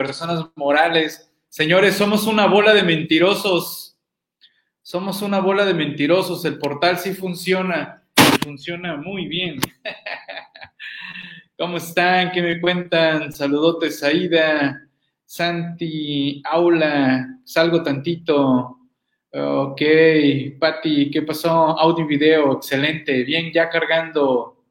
[0.00, 1.30] personas morales.
[1.50, 3.98] Señores, somos una bola de mentirosos.
[4.80, 6.42] Somos una bola de mentirosos.
[6.46, 8.02] El portal sí funciona.
[8.42, 9.60] Funciona muy bien.
[11.58, 12.32] ¿Cómo están?
[12.32, 13.30] ¿Qué me cuentan?
[13.30, 14.88] Saludotes, Aida,
[15.26, 17.38] Santi, Aula.
[17.44, 18.78] Salgo tantito.
[19.34, 19.82] Ok,
[20.58, 21.78] Patti, ¿qué pasó?
[21.78, 23.22] Audio y video, excelente.
[23.24, 24.64] Bien, ya cargando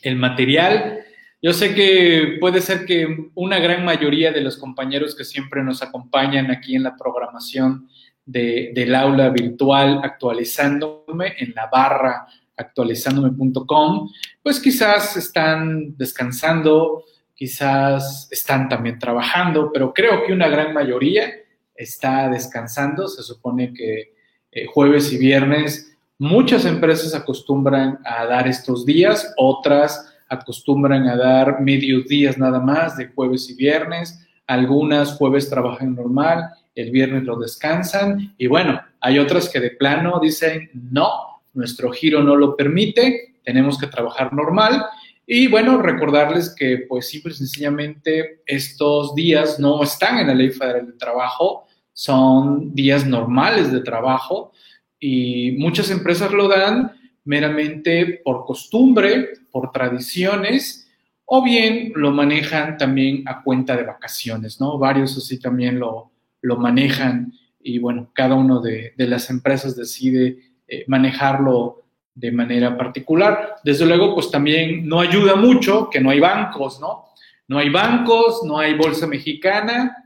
[0.00, 1.05] el material.
[1.46, 5.80] Yo sé que puede ser que una gran mayoría de los compañeros que siempre nos
[5.80, 7.88] acompañan aquí en la programación
[8.24, 14.10] del aula virtual actualizándome en la barra actualizándome.com,
[14.42, 21.32] pues quizás están descansando, quizás están también trabajando, pero creo que una gran mayoría
[21.76, 23.06] está descansando.
[23.06, 24.14] Se supone que
[24.50, 31.60] eh, jueves y viernes muchas empresas acostumbran a dar estos días, otras acostumbran a dar
[31.60, 37.38] medios días nada más de jueves y viernes, algunas jueves trabajan normal, el viernes lo
[37.38, 38.34] descansan.
[38.38, 43.78] Y bueno, hay otras que de plano dicen no, nuestro giro no lo permite, tenemos
[43.78, 44.84] que trabajar normal
[45.26, 50.50] y bueno, recordarles que pues simple y sencillamente estos días no están en la Ley
[50.50, 54.52] Federal de Trabajo, son días normales de trabajo.
[55.00, 56.92] Y muchas empresas lo dan
[57.26, 60.88] meramente por costumbre, por tradiciones,
[61.26, 64.78] o bien lo manejan también a cuenta de vacaciones, ¿no?
[64.78, 70.84] Varios así también lo, lo manejan y bueno, cada uno de, las empresas decide eh,
[70.86, 71.82] manejarlo
[72.14, 73.56] de manera particular.
[73.64, 77.06] Desde luego, pues también no ayuda mucho que no hay bancos, ¿no?
[77.48, 79.96] No hay bancos, no hay bolsa mexicana,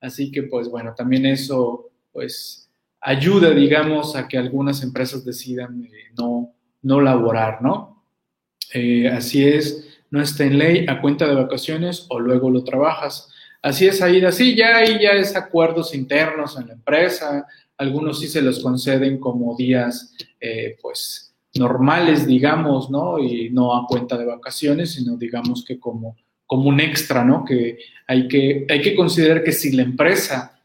[0.00, 2.70] así que pues bueno, también eso pues
[3.00, 8.04] ayuda, digamos, a que algunas empresas decidan eh, no, no laborar, ¿no?
[8.74, 13.28] Eh, así es, no está en ley a cuenta de vacaciones o luego lo trabajas.
[13.62, 18.28] Así es, ahí, así ya hay ya es acuerdos internos en la empresa, algunos sí
[18.28, 23.18] se los conceden como días, eh, pues, normales, digamos, ¿no?
[23.18, 27.44] Y no a cuenta de vacaciones, sino digamos que como, como un extra, ¿no?
[27.44, 30.60] Que hay, que hay que considerar que si la empresa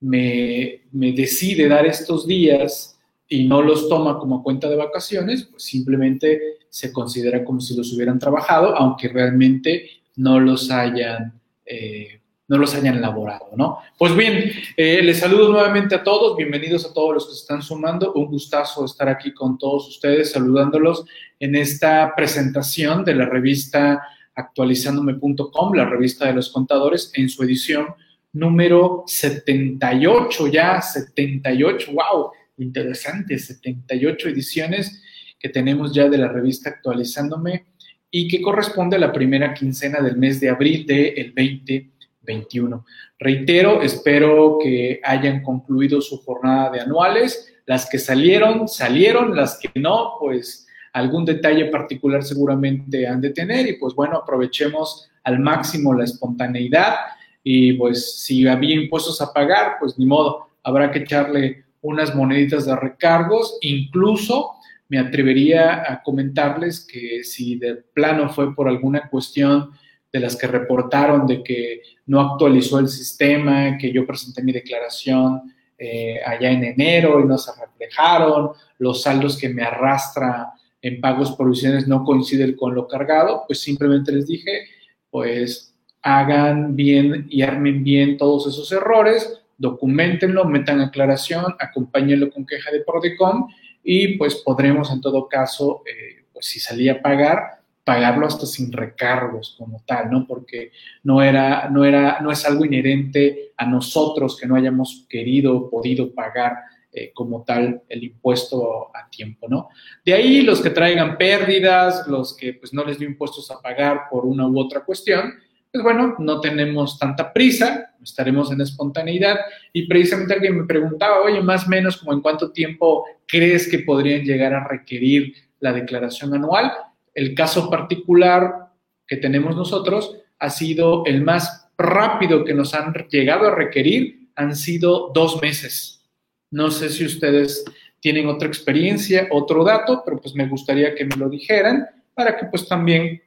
[0.00, 2.91] me, me decide dar estos días,
[3.32, 7.90] y no los toma como cuenta de vacaciones, pues simplemente se considera como si los
[7.94, 13.78] hubieran trabajado, aunque realmente no los hayan, eh, no los hayan elaborado, ¿no?
[13.96, 17.62] Pues bien, eh, les saludo nuevamente a todos, bienvenidos a todos los que se están
[17.62, 21.06] sumando, un gustazo estar aquí con todos ustedes, saludándolos
[21.40, 24.02] en esta presentación de la revista
[24.34, 27.86] actualizándome.com, la revista de los contadores, en su edición
[28.34, 32.30] número 78, ya 78, wow
[32.62, 35.02] interesantes, 78 ediciones
[35.38, 37.66] que tenemos ya de la revista Actualizándome
[38.10, 42.84] y que corresponde a la primera quincena del mes de abril del 2021.
[43.18, 47.54] Reitero, espero que hayan concluido su jornada de anuales.
[47.66, 53.66] Las que salieron, salieron, las que no, pues algún detalle particular seguramente han de tener
[53.66, 56.96] y pues bueno, aprovechemos al máximo la espontaneidad
[57.42, 62.64] y pues si había impuestos a pagar, pues ni modo, habrá que echarle unas moneditas
[62.64, 64.52] de recargos, incluso
[64.88, 69.70] me atrevería a comentarles que si de plano fue por alguna cuestión
[70.12, 75.54] de las que reportaron de que no actualizó el sistema, que yo presenté mi declaración
[75.78, 81.32] eh, allá en enero y no se reflejaron, los saldos que me arrastra en pagos
[81.32, 84.66] provisiones no coinciden con lo cargado, pues simplemente les dije,
[85.10, 92.70] pues hagan bien y armen bien todos esos errores, documentenlo, metan aclaración, acompáñenlo con queja
[92.70, 93.46] de Prodecon
[93.82, 98.72] y pues podremos en todo caso, eh, pues si salía a pagar, pagarlo hasta sin
[98.72, 100.26] recargos como tal, ¿no?
[100.26, 100.70] Porque
[101.02, 105.70] no era, no era, no es algo inherente a nosotros que no hayamos querido o
[105.70, 106.56] podido pagar
[106.92, 109.68] eh, como tal el impuesto a tiempo, ¿no?
[110.04, 114.02] De ahí los que traigan pérdidas, los que pues no les dio impuestos a pagar
[114.10, 115.32] por una u otra cuestión,
[115.72, 119.38] pues bueno, no tenemos tanta prisa, estaremos en espontaneidad.
[119.72, 123.78] Y precisamente alguien me preguntaba, oye, más o menos como en cuánto tiempo crees que
[123.78, 126.72] podrían llegar a requerir la declaración anual.
[127.14, 128.68] El caso particular
[129.06, 134.54] que tenemos nosotros ha sido el más rápido que nos han llegado a requerir, han
[134.54, 136.04] sido dos meses.
[136.50, 137.64] No sé si ustedes
[138.00, 142.44] tienen otra experiencia, otro dato, pero pues me gustaría que me lo dijeran para que
[142.46, 143.22] pues también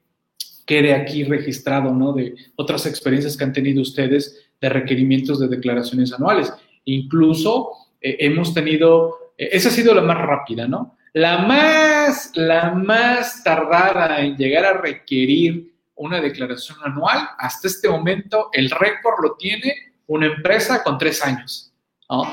[0.65, 2.13] quede aquí registrado, ¿no?
[2.13, 6.51] De otras experiencias que han tenido ustedes de requerimientos de declaraciones anuales.
[6.85, 7.69] Incluso
[8.01, 10.97] eh, hemos tenido, eh, esa ha sido la más rápida, ¿no?
[11.13, 17.29] La más, la más tardada en llegar a requerir una declaración anual.
[17.37, 19.73] Hasta este momento el récord lo tiene
[20.07, 21.71] una empresa con tres años.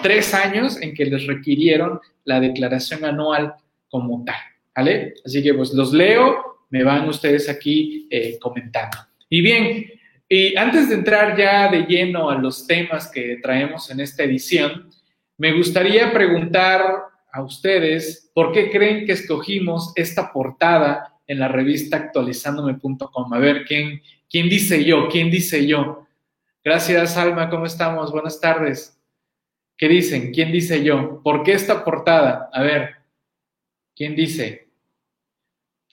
[0.02, 3.54] Tres años en que les requirieron la declaración anual
[3.88, 4.36] como tal.
[4.74, 5.14] ¿Vale?
[5.24, 8.96] Así que pues los leo, me van ustedes aquí eh, comentando.
[9.28, 9.92] Y bien,
[10.26, 14.88] y antes de entrar ya de lleno a los temas que traemos en esta edición,
[15.36, 16.82] me gustaría preguntar
[17.30, 23.34] a ustedes por qué creen que escogimos esta portada en la revista actualizándome.com.
[23.34, 25.08] A ver, ¿quién, ¿quién dice yo?
[25.08, 26.06] ¿Quién dice yo?
[26.64, 28.10] Gracias, Alma, ¿cómo estamos?
[28.10, 28.98] Buenas tardes.
[29.76, 30.32] ¿Qué dicen?
[30.32, 31.20] ¿Quién dice yo?
[31.22, 32.48] ¿Por qué esta portada?
[32.50, 32.94] A ver,
[33.94, 34.71] ¿quién dice?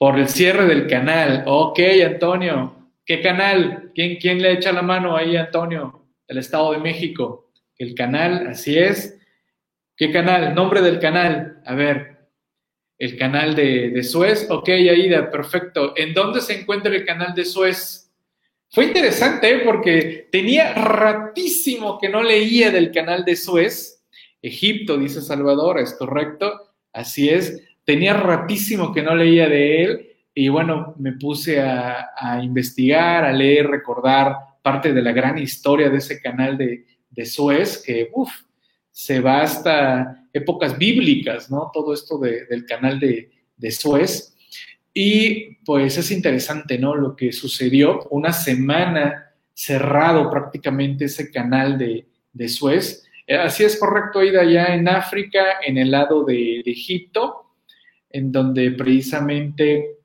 [0.00, 1.44] Por el cierre del canal.
[1.46, 2.88] Ok, Antonio.
[3.04, 3.92] ¿Qué canal?
[3.94, 6.06] ¿Quién, quién le echa la mano ahí, Antonio?
[6.26, 7.52] El Estado de México.
[7.76, 9.20] El canal, así es.
[9.94, 10.54] ¿Qué canal?
[10.54, 11.60] Nombre del canal.
[11.66, 12.16] A ver,
[12.96, 14.46] el canal de, de Suez.
[14.48, 15.92] Ok, Aida, perfecto.
[15.94, 18.10] ¿En dónde se encuentra el canal de Suez?
[18.70, 19.60] Fue interesante ¿eh?
[19.66, 24.02] porque tenía ratísimo que no leía del canal de Suez.
[24.40, 27.69] Egipto, dice Salvador, es correcto, así es.
[27.90, 33.66] Tenía ratísimo que no leía de él y bueno, me puse a, investigar, a leer,
[33.66, 38.30] recordar parte de la gran historia de ese canal de, Suez, que uff,
[38.92, 41.68] se va hasta épocas bíblicas, ¿no?
[41.74, 44.36] Todo esto del canal de, de Suez.
[44.94, 46.94] Y pues es interesante, ¿no?
[46.94, 53.04] Lo que sucedió, una semana cerrado prácticamente ese canal de, Suez.
[53.26, 57.49] Eh, así es correcto, Ida, allá en África, en el lado de, Egipto,
[58.10, 59.96] en donde precisamente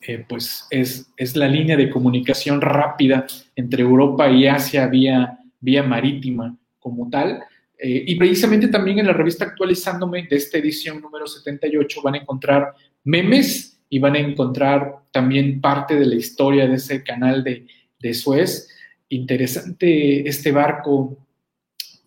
[0.00, 3.24] eh, pues es, es, la línea de comunicación rápida
[3.54, 7.44] entre Europa y Asia vía, vía marítima como tal.
[7.78, 12.18] Eh, y precisamente también en la revista Actualizándome de esta edición número 78 van a
[12.18, 12.74] encontrar
[13.04, 17.66] memes y van a encontrar también parte de la historia de ese canal de,
[18.00, 18.68] de Suez.
[19.08, 21.16] Interesante este barco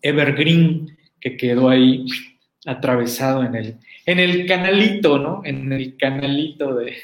[0.01, 2.05] Evergreen que quedó ahí
[2.65, 5.41] atravesado en el, en el canalito, ¿no?
[5.43, 6.95] En el canalito de,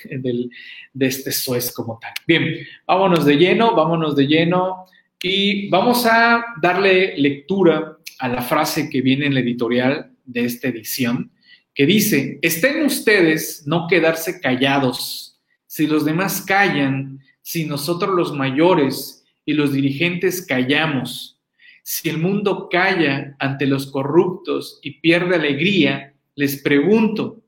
[1.00, 2.13] este Suez como tal.
[2.27, 2.56] Bien,
[2.86, 4.86] vámonos de lleno, vámonos de lleno
[5.21, 10.68] y vamos a darle lectura a la frase que viene en la editorial de esta
[10.68, 11.31] edición
[11.74, 15.39] que dice, estén ustedes no quedarse callados.
[15.65, 21.39] Si los demás callan, si nosotros los mayores y los dirigentes callamos,
[21.81, 27.41] si el mundo calla ante los corruptos y pierde alegría, les pregunto,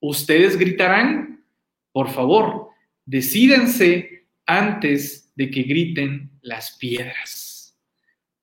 [0.00, 1.44] ¿ustedes gritarán?
[1.92, 2.68] Por favor,
[3.04, 7.78] decídense antes de que griten las piedras.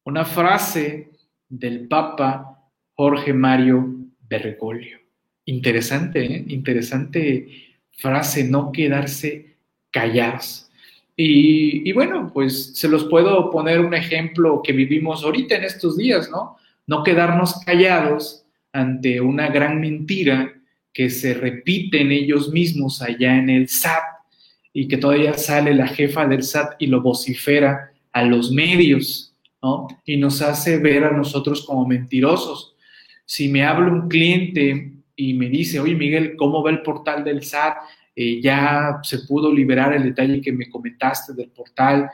[0.03, 1.09] Una frase
[1.47, 2.59] del Papa
[2.93, 3.95] Jorge Mario
[4.27, 4.99] Bergoglio.
[5.45, 6.45] Interesante, ¿eh?
[6.47, 9.55] interesante frase, no quedarse
[9.91, 10.69] callados.
[11.21, 16.29] Y, bueno, pues se los puedo poner un ejemplo que vivimos ahorita en estos días,
[16.31, 16.55] ¿no?
[16.87, 18.38] No quedarnos callados
[18.71, 20.53] ante una gran mentira
[20.93, 24.03] que se repite en ellos mismos allá en el SAT
[24.73, 29.87] y que todavía sale la jefa del SAT y lo vocifera a los medios, ¿no?
[30.05, 32.75] Y nos hace ver a nosotros como mentirosos.
[33.25, 37.43] Si me habla un cliente y me dice, oye Miguel, ¿cómo va el portal del
[37.43, 37.77] SAT?
[38.15, 42.09] Eh, ya se pudo liberar el detalle que me comentaste del portal,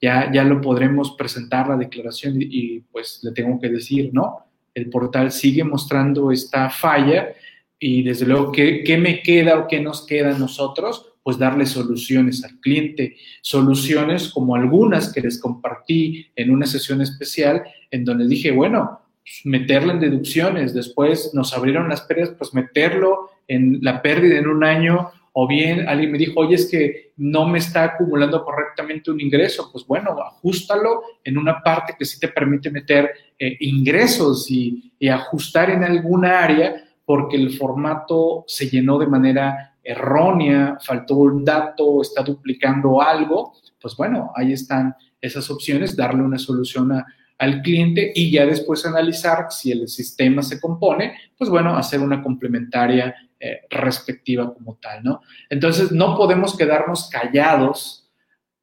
[0.00, 4.47] ya, ya lo podremos presentar la declaración y, pues le tengo que decir, ¿no?
[4.78, 7.34] El portal sigue mostrando esta falla
[7.80, 11.12] y desde luego, ¿qué, ¿qué me queda o qué nos queda a nosotros?
[11.22, 17.64] Pues darle soluciones al cliente, soluciones como algunas que les compartí en una sesión especial
[17.90, 19.00] en donde dije, bueno,
[19.44, 24.62] meterlo en deducciones, después nos abrieron las pérdidas, pues meterlo en la pérdida en un
[24.62, 29.20] año, o bien alguien me dijo, oye, es que no me está acumulando correctamente un
[29.20, 34.84] ingreso, pues bueno, ajustalo en una parte que sí te permite meter eh, ingresos y,
[35.10, 42.02] ajustar en alguna área porque el formato se llenó de manera errónea, faltó un dato,
[42.02, 46.92] está duplicando algo, pues bueno, ahí están esas opciones, darle una solución
[47.38, 52.22] al cliente y ya después analizar si el sistema se compone, pues bueno, hacer una
[52.22, 55.20] complementaria eh, respectiva como tal, ¿no?
[55.48, 58.10] Entonces, no podemos quedarnos callados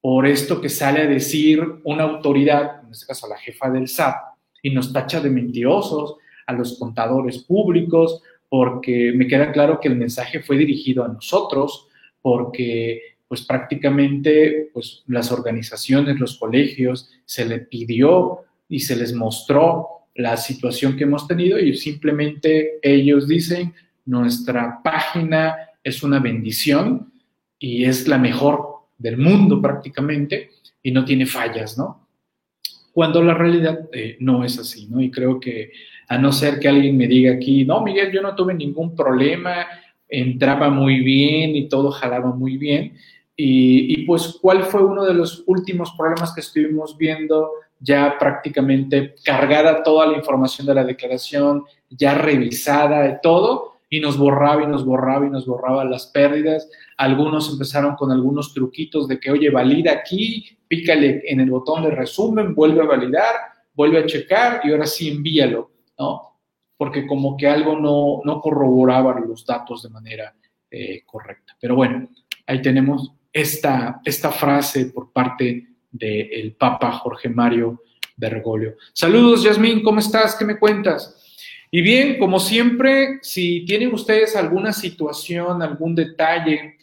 [0.01, 4.15] por esto que sale a decir una autoridad, en este caso la jefa del SAT,
[4.61, 9.95] y nos tacha de mentirosos a los contadores públicos, porque me queda claro que el
[9.95, 11.87] mensaje fue dirigido a nosotros,
[12.21, 19.87] porque pues prácticamente pues las organizaciones, los colegios, se le pidió y se les mostró
[20.15, 23.73] la situación que hemos tenido y simplemente ellos dicen,
[24.05, 27.11] nuestra página es una bendición
[27.59, 32.07] y es la mejor del mundo prácticamente y no tiene fallas, ¿no?
[32.93, 35.01] Cuando la realidad eh, no es así, ¿no?
[35.01, 35.71] Y creo que
[36.07, 39.67] a no ser que alguien me diga aquí, no, Miguel, yo no tuve ningún problema,
[40.07, 42.93] entraba muy bien y todo jalaba muy bien.
[43.35, 49.15] Y, y, pues, ¿cuál fue uno de los últimos problemas que estuvimos viendo ya prácticamente
[49.25, 53.74] cargada toda la información de la declaración, ya revisada de todo?
[53.89, 56.69] Y nos borraba y nos borraba y nos borraba las pérdidas.
[56.97, 61.91] Algunos empezaron con algunos truquitos de que, oye, valida aquí, pícale en el botón de
[61.91, 63.35] resumen, vuelve a validar,
[63.73, 66.39] vuelve a checar y ahora sí envíalo, ¿no?
[66.77, 70.35] Porque como que algo no, no corroboraba los datos de manera
[70.69, 71.55] eh, correcta.
[71.59, 72.09] Pero bueno,
[72.47, 77.81] ahí tenemos esta, esta frase por parte del Papa Jorge Mario
[78.17, 78.75] Bergoglio.
[78.93, 80.35] Saludos, Yasmín, ¿cómo estás?
[80.35, 81.24] ¿Qué me cuentas?
[81.75, 86.77] Y bien, como siempre, si tienen ustedes alguna situación, algún detalle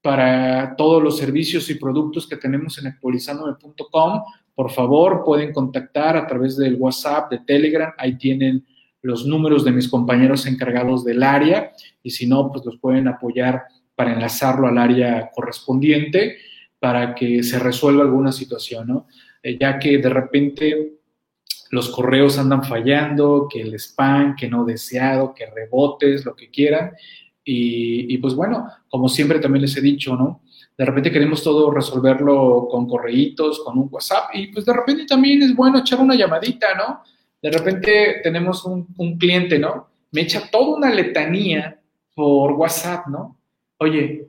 [0.00, 4.22] para todos los servicios y productos que tenemos en actualizandome.com,
[4.54, 8.64] por favor pueden contactar a través del WhatsApp, de Telegram, ahí tienen
[9.02, 13.64] los números de mis compañeros encargados del área y si no, pues los pueden apoyar
[13.96, 16.36] para enlazarlo al área correspondiente
[16.78, 19.08] para que se resuelva alguna situación, ¿no?
[19.42, 20.95] Eh, ya que de repente
[21.70, 26.92] los correos andan fallando, que el spam, que no deseado, que rebotes, lo que quieran.
[27.48, 30.42] Y, pues bueno, como siempre también les he dicho, ¿no?
[30.76, 35.42] De repente queremos todo resolverlo con correitos, con un WhatsApp, y pues de repente también
[35.42, 37.02] es bueno echar una llamadita, ¿no?
[37.40, 39.88] De repente tenemos un, cliente, ¿no?
[40.10, 41.80] Me echa toda una letanía
[42.14, 43.38] por WhatsApp, ¿no?
[43.78, 44.28] Oye,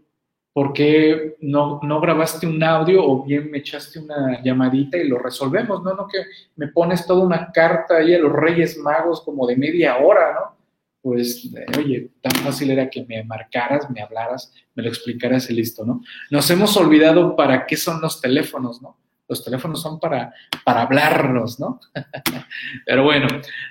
[0.58, 5.20] ¿por qué no, no grabaste un audio o bien me echaste una llamadita y lo
[5.20, 5.84] resolvemos?
[5.84, 6.18] No, no que
[6.56, 10.58] me pones toda una carta ahí a los Reyes Magos como de media hora, ¿no?
[11.00, 11.48] Pues,
[11.78, 16.02] oye, tan fácil era que me marcaras, me hablaras, me lo explicaras y listo, ¿no?
[16.32, 18.98] Nos hemos olvidado para qué son los teléfonos, ¿no?
[19.28, 20.34] Los teléfonos son para,
[20.66, 21.80] para hablarnos, ¿no?
[22.88, 23.28] Pero bueno,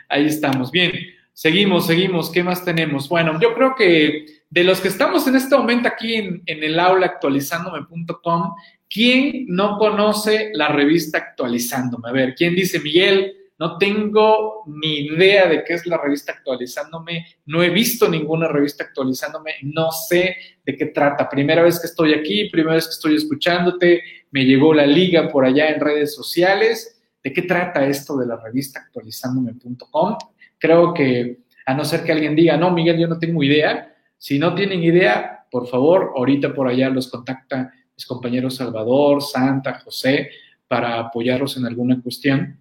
[0.09, 0.71] ahí estamos.
[0.71, 0.93] Bien,
[1.33, 2.31] seguimos, seguimos.
[2.31, 3.09] ¿Qué más tenemos?
[3.09, 7.07] Bueno, yo creo que de los que estamos en este momento aquí en, el aula
[7.07, 8.55] actualizándome.com,
[8.89, 12.09] ¿quién no conoce la revista Actualizándome?
[12.09, 17.27] A ver, ¿quién dice, Miguel, no tengo ni idea de qué es la revista Actualizándome,
[17.47, 21.29] no he visto ninguna revista Actualizándome, no sé de qué trata.
[21.29, 25.45] Primera vez que estoy aquí, primera vez que estoy escuchándote, me llegó la liga por
[25.45, 27.01] allá en redes sociales.
[27.23, 30.17] ¿De qué trata esto de la revista Actualizándome.com?
[30.59, 34.39] Creo que, a no ser que alguien diga, no, Miguel, yo no tengo idea, si
[34.39, 40.31] no tienen idea, por favor, ahorita por allá los contacta mis compañeros Salvador, Santa, José,
[40.69, 42.59] para apoyarlos en alguna cuestión,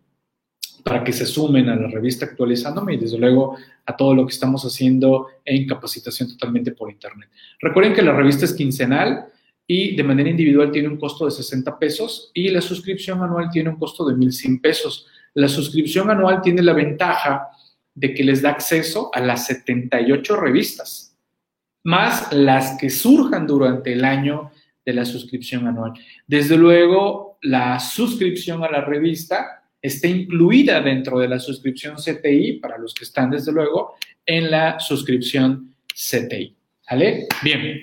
[0.83, 4.33] para que se sumen a la revista actualizándome y desde luego a todo lo que
[4.33, 7.29] estamos haciendo en capacitación totalmente por Internet.
[7.59, 9.25] Recuerden que la revista es quincenal
[9.67, 13.69] y de manera individual tiene un costo de 60 pesos y la suscripción anual tiene
[13.69, 15.07] un costo de 1.100 pesos.
[15.33, 17.47] La suscripción anual tiene la ventaja
[17.95, 21.04] de que les da acceso a las 78 revistas
[21.85, 24.51] más las que surjan durante el año
[24.83, 25.93] de la suscripción anual.
[26.27, 32.77] Desde luego, la suscripción a la revista está incluida dentro de la suscripción CTI, para
[32.79, 36.55] los que están desde luego, en la suscripción CTI.
[36.89, 37.27] ¿Vale?
[37.43, 37.81] Bien.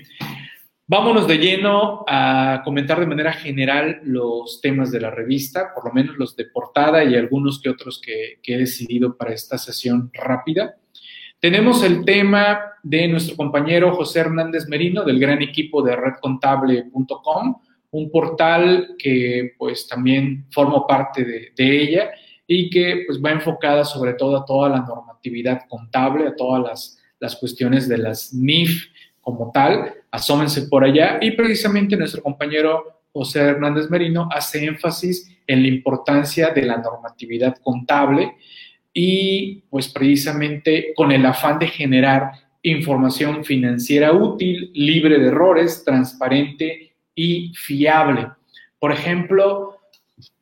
[0.86, 5.92] Vámonos de lleno a comentar de manera general los temas de la revista, por lo
[5.92, 10.10] menos los de portada y algunos que otros que, que he decidido para esta sesión
[10.12, 10.74] rápida.
[11.42, 17.56] Tenemos el tema de nuestro compañero José Hernández Merino del gran equipo de redcontable.com,
[17.90, 22.12] un portal que pues también formo parte de, ella
[22.46, 26.98] y que pues va enfocada sobre todo a toda la normatividad contable, a todas las,
[27.18, 31.18] las cuestiones de las NIF como tal, asómense por allá.
[31.20, 37.56] Y precisamente nuestro compañero José Hernández Merino hace énfasis en la importancia de la normatividad
[37.64, 38.32] contable
[38.92, 42.32] y pues precisamente con el afán de generar
[42.62, 48.28] información financiera útil, libre de errores, transparente y fiable.
[48.78, 49.78] Por ejemplo,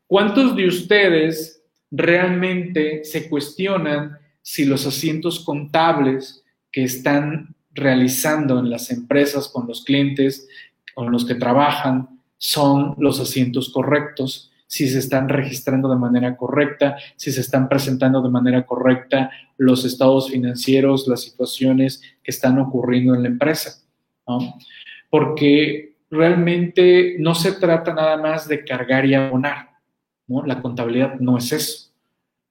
[0.07, 8.91] ¿cuántos de ustedes realmente se cuestionan si los asientos contables que están realizando en las
[8.91, 10.49] empresas con los clientes
[10.95, 14.50] con los que trabajan son los asientos correctos?
[14.71, 19.85] Si se están registrando de manera correcta, si se están presentando de manera correcta los
[19.85, 23.83] estados financieros, las situaciones que están ocurriendo en la empresa.
[25.11, 29.71] Porque realmente no se trata nada más de cargar y abonar.
[30.29, 30.47] ¿no?
[30.47, 31.91] La contabilidad no es eso.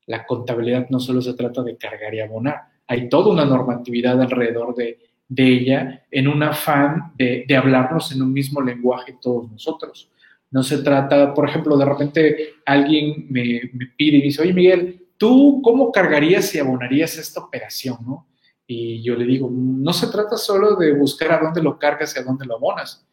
[0.05, 2.63] La contabilidad no solo se trata de cargar y abonar.
[2.87, 4.99] Hay toda una normatividad alrededor de,
[5.37, 10.11] ella en un afán de, de hablarnos en un mismo lenguaje todos nosotros
[10.51, 13.61] No se trata, por ejemplo, de repente alguien me,
[13.95, 17.97] pide y dice, oye Miguel, ¿tú cómo cargarías y abonarías esta operación?
[18.05, 18.27] ¿no?
[18.65, 22.19] Y yo le digo, no se trata solo de buscar a dónde lo cargas y
[22.19, 23.05] a dónde lo abonas,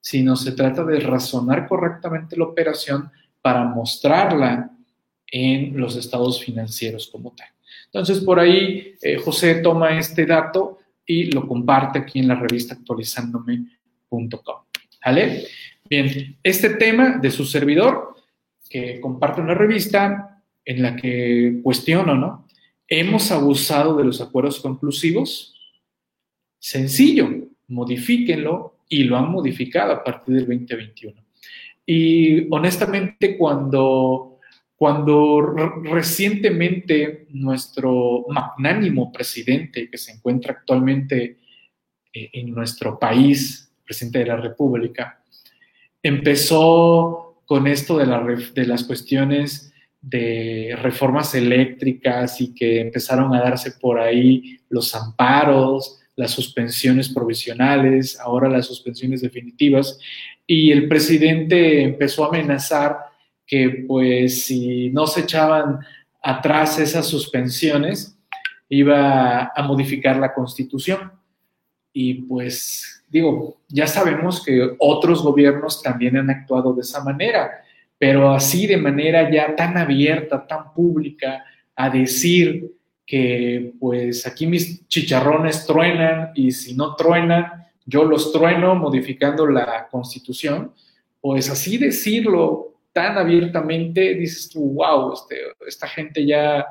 [0.00, 3.10] sino se trata de razonar correctamente la operación
[3.42, 4.70] para mostrarla
[5.26, 7.48] en los estados financieros como tal.
[7.86, 12.74] Entonces, por ahí eh, José toma este dato y lo comparte aquí en la revista
[12.74, 14.56] actualizándome.com.
[15.04, 15.46] ¿Vale?
[15.88, 18.14] Bien, este tema de su servidor,
[18.68, 22.46] que comparte una revista en la que cuestiono, ¿no?
[22.86, 25.54] ¿Hemos abusado de los acuerdos conclusivos?
[26.58, 31.24] Sencillo, modifíquenlo y lo han modificado a partir del 2021.
[31.86, 34.38] Y honestamente, cuando
[34.78, 41.38] cuando recientemente nuestro magnánimo presidente, que se encuentra actualmente
[42.12, 45.17] eh, en nuestro país, presidente de la República,
[46.02, 48.06] empezó con esto de,
[48.54, 55.98] de las cuestiones de reformas eléctricas y que empezaron a darse por ahí los amparos,
[56.14, 59.98] las suspensiones provisionales, ahora las suspensiones definitivas,
[60.46, 62.96] y el presidente empezó a amenazar
[63.46, 65.80] que pues si no se echaban
[66.22, 68.18] atrás esas suspensiones,
[68.68, 71.12] iba a modificar la constitución.
[71.92, 77.62] Y pues digo, ya sabemos que otros gobiernos también han actuado de esa manera,
[77.98, 82.72] pero así de manera ya tan abierta, tan pública, a decir
[83.06, 89.88] que pues aquí mis chicharrones truenan y si no truenan, yo los trueno modificando la
[89.90, 90.72] constitución,
[91.20, 95.36] pues así decirlo tan abiertamente, dices tú, wow, este,
[95.66, 96.66] esta gente ya,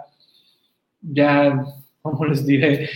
[1.01, 1.65] ya,
[2.01, 2.89] ¿cómo les diré?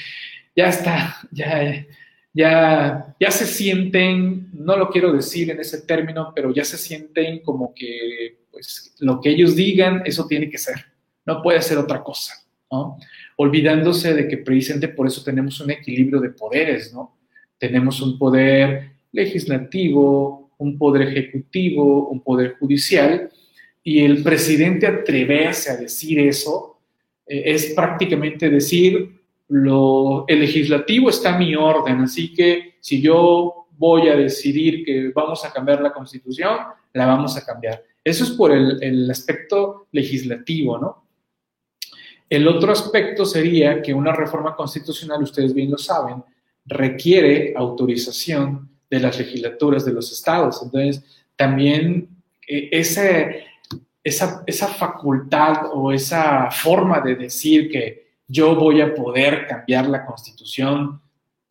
[0.55, 1.85] Ya está, ya,
[2.33, 7.39] ya, ya se sienten, no lo quiero decir en ese término, pero ya se sienten
[7.39, 10.75] como que, pues, lo que ellos digan, eso tiene que ser,
[11.25, 12.33] no puede ser otra cosa,
[12.71, 12.97] ¿no?
[13.37, 17.17] Olvidándose de que precisamente por eso tenemos un equilibrio de poderes, ¿no?
[17.57, 23.29] Tenemos un poder legislativo, un poder ejecutivo, un poder judicial,
[23.83, 26.79] y el presidente atreverse a decir eso
[27.25, 29.20] eh, es prácticamente decir,
[29.51, 35.11] lo, el legislativo está a mi orden, así que si yo voy a decidir que
[35.13, 36.57] vamos a cambiar la constitución,
[36.93, 37.83] la vamos a cambiar.
[38.01, 41.05] Eso es por el, el aspecto legislativo, ¿no?
[42.29, 46.23] El otro aspecto sería que una reforma constitucional, ustedes bien lo saben,
[46.65, 50.61] requiere autorización de las legislaturas de los estados.
[50.63, 51.03] Entonces,
[51.35, 52.07] también
[52.47, 53.29] eh, esa,
[54.01, 61.01] esa facultad o esa forma de decir que yo voy a poder cambiar la constitución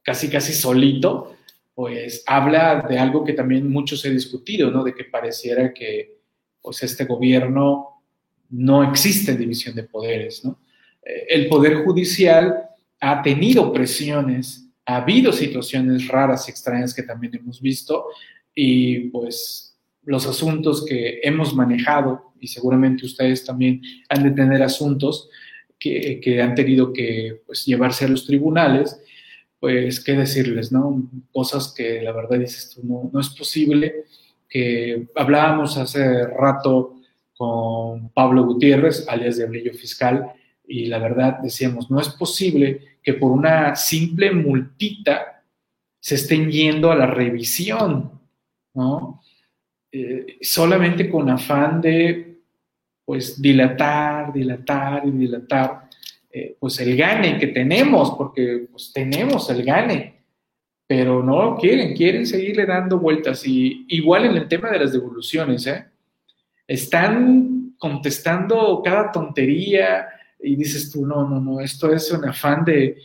[0.02, 1.36] casi, casi solito,
[1.74, 4.82] pues habla de algo que también muchos he discutido, ¿no?
[4.84, 6.20] De que pareciera que
[6.62, 8.02] pues este gobierno
[8.50, 10.58] no existe división de poderes, ¿no?
[11.02, 17.34] Eh, el poder judicial ha tenido presiones ha habido situaciones raras y extrañas que también
[17.36, 18.06] hemos visto
[18.54, 25.28] y pues los asuntos que hemos manejado y seguramente ustedes también han de tener asuntos
[25.80, 29.00] que, han tenido que pues, llevarse a los tribunales,
[29.58, 31.10] pues qué decirles, ¿no?
[31.32, 34.04] Cosas que la verdad dices tú, no, es posible,
[34.48, 36.96] que hablábamos hace rato
[37.34, 40.32] con Pablo Gutiérrez, alias Diablillo Fiscal,
[40.66, 45.42] y la verdad decíamos, no es posible que por una simple multita
[45.98, 48.20] se estén yendo a la revisión,
[48.74, 49.22] ¿no?
[49.92, 52.29] Eh, solamente con afán de,
[53.10, 55.88] pues, dilatar, dilatar y dilatar,
[56.30, 60.22] eh, pues, el gane que tenemos, porque, pues, tenemos el gane,
[60.86, 63.44] pero no quieren, quieren seguirle dando vueltas.
[63.44, 65.86] Y igual en el tema de las devoluciones, ¿eh?
[66.68, 70.06] Están contestando cada tontería,
[70.40, 72.96] y dices tú, no, no, no, esto es un afán de,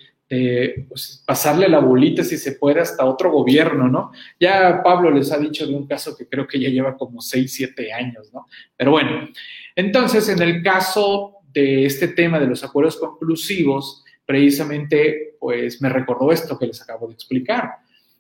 [0.88, 4.12] pues, pasarle la bolita si se puede hasta otro gobierno, ¿no?
[4.40, 7.52] Ya Pablo les ha dicho de un caso que creo que ya lleva como 6,
[7.52, 8.46] 7 años, ¿no?
[8.78, 9.30] Pero bueno,
[9.76, 16.32] entonces en el caso de este tema de los acuerdos conclusivos, precisamente, pues me recordó
[16.32, 17.76] esto que les acabo de explicar,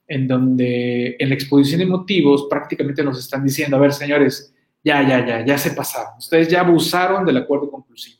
[0.07, 5.07] en donde en la exposición de motivos prácticamente nos están diciendo, a ver, señores, ya,
[5.07, 8.19] ya, ya, ya se pasaron, ustedes ya abusaron del acuerdo conclusivo.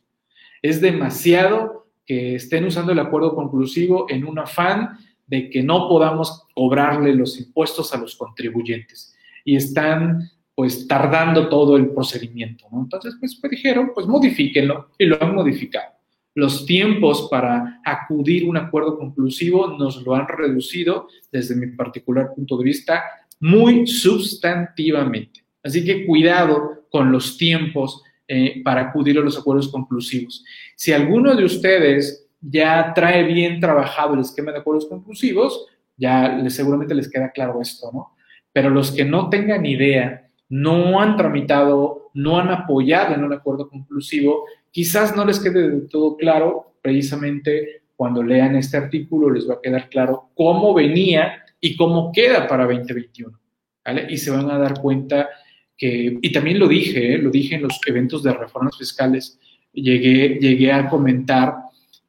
[0.62, 6.48] Es demasiado que estén usando el acuerdo conclusivo en un afán de que no podamos
[6.54, 12.84] cobrarle los impuestos a los contribuyentes y están pues tardando todo el procedimiento, ¿no?
[12.84, 15.94] Entonces, pues me dijeron, pues modifíquenlo y lo han modificado.
[16.34, 22.34] Los tiempos para acudir a un acuerdo conclusivo nos lo han reducido desde mi particular
[22.34, 23.04] punto de vista
[23.40, 25.46] muy sustantivamente.
[25.64, 30.44] Así que cuidado con los tiempos eh, para acudir a los acuerdos conclusivos.
[30.76, 36.56] Si alguno de ustedes ya trae bien trabajado el esquema de acuerdos conclusivos, ya les,
[36.56, 38.16] seguramente les queda claro esto, ¿no?
[38.52, 43.70] Pero los que no tengan idea, no han tramitado, no han apoyado en un acuerdo
[43.70, 49.56] conclusivo, quizás no les quede de todo claro, precisamente cuando lean este artículo les va
[49.56, 53.40] a quedar claro cómo venía y cómo queda para 2021,
[53.84, 54.08] ¿vale?
[54.10, 55.30] Y se van a dar cuenta
[55.78, 57.18] que, y también lo dije, ¿eh?
[57.18, 59.40] lo dije en los eventos de reformas fiscales,
[59.74, 61.56] llegué, llegué a comentar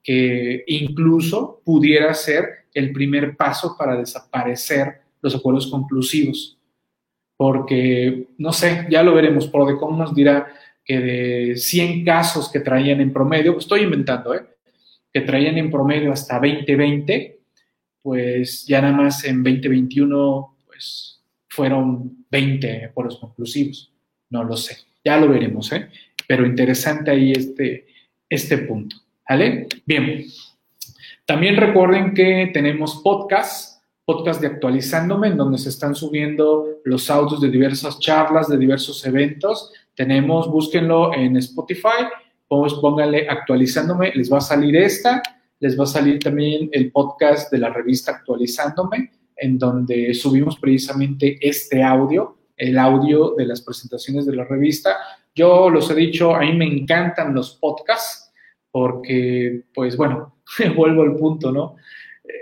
[0.03, 6.56] que incluso pudiera ser el primer paso para desaparecer los acuerdos conclusivos.
[7.37, 10.46] Porque, no sé, ya lo veremos, Prodecom nos dirá
[10.85, 14.46] que de 100 casos que traían en promedio, estoy inventando, ¿eh?
[15.12, 17.40] que traían en promedio hasta 2020,
[18.03, 23.92] pues ya nada más en 2021, pues fueron 20 acuerdos conclusivos.
[24.31, 25.88] No lo sé, ya lo veremos, ¿eh?
[26.29, 27.87] Pero interesante ahí este,
[28.29, 28.96] este punto.
[29.29, 29.66] ¿Vale?
[29.85, 30.25] Bien.
[31.25, 33.75] También recuerden que tenemos podcasts,
[34.07, 39.05] podcast de actualizándome, en donde se están subiendo los audios de diversas charlas, de diversos
[39.05, 39.73] eventos.
[39.97, 42.07] Tenemos, búsquenlo en Spotify,
[42.47, 45.21] pues pónganle actualizándome, les va a salir esta,
[45.59, 51.38] les va a salir también el podcast de la revista Actualizándome, en donde subimos precisamente
[51.40, 54.97] este audio, el audio de las presentaciones de la revista.
[55.35, 58.33] Yo los he dicho, a mí me encantan los podcasts
[58.71, 60.37] porque, pues bueno,
[60.77, 61.75] vuelvo al punto, ¿no?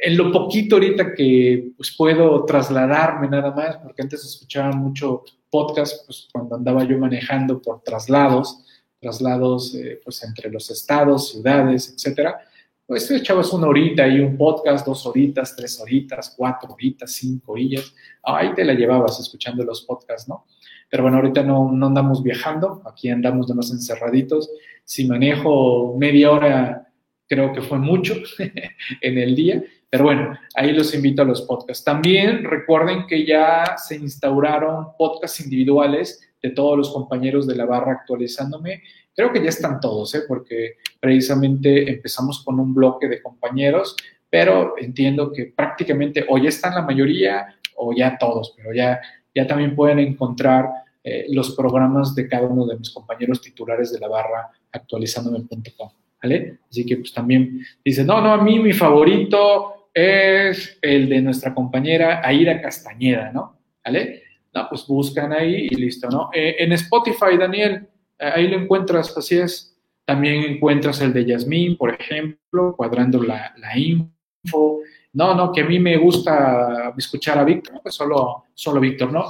[0.03, 6.07] En lo poquito ahorita que pues, puedo trasladarme nada más, porque antes escuchaba mucho podcast,
[6.07, 8.65] pues cuando andaba yo manejando por traslados,
[9.01, 12.39] traslados eh, pues entre los estados, ciudades, etcétera,
[12.87, 17.53] pues te echabas una horita y un podcast, dos horitas, tres horitas, cuatro horitas, cinco
[17.53, 20.45] horas, ahí te la llevabas escuchando los podcasts, ¿no?
[20.91, 24.51] Pero bueno, ahorita no, no andamos viajando, aquí andamos de más encerraditos
[24.85, 26.93] si manejo media hora,
[27.27, 28.15] creo que fue mucho
[29.01, 29.63] en el día.
[29.95, 31.85] Pero bueno, ahí los invito a los podcasts.
[31.85, 37.93] También recuerden que ya se instauraron podcasts individuales de todos los compañeros de la barra
[37.93, 38.83] actualizándome.
[39.15, 40.23] Creo que ya están todos, ¿eh?
[40.27, 43.95] porque precisamente empezamos con un bloque de compañeros,
[44.29, 49.01] pero entiendo que prácticamente o ya están la mayoría o ya todos, pero ya,
[49.33, 50.71] ya también pueden encontrar
[51.05, 56.59] eh, los programas de cada uno de mis compañeros titulares de la barra actualizándome.com, ¿vale?
[56.69, 61.55] Así que pues también dice, no, no, a mí mi favorito es el de nuestra
[61.55, 63.59] compañera Aida Castañeda, ¿no?
[63.85, 64.23] ¿Vale?
[64.53, 66.31] No, pues buscan ahí y listo, ¿no?
[66.35, 69.77] Eh, en Spotify, Daniel, eh, ahí lo encuentras, así es.
[70.05, 74.81] También encuentras el de Yasmín, por ejemplo, cuadrando la, la info.
[75.13, 79.25] No, no, que a mí me gusta escuchar a Víctor, pues solo, solo Víctor, ¿no?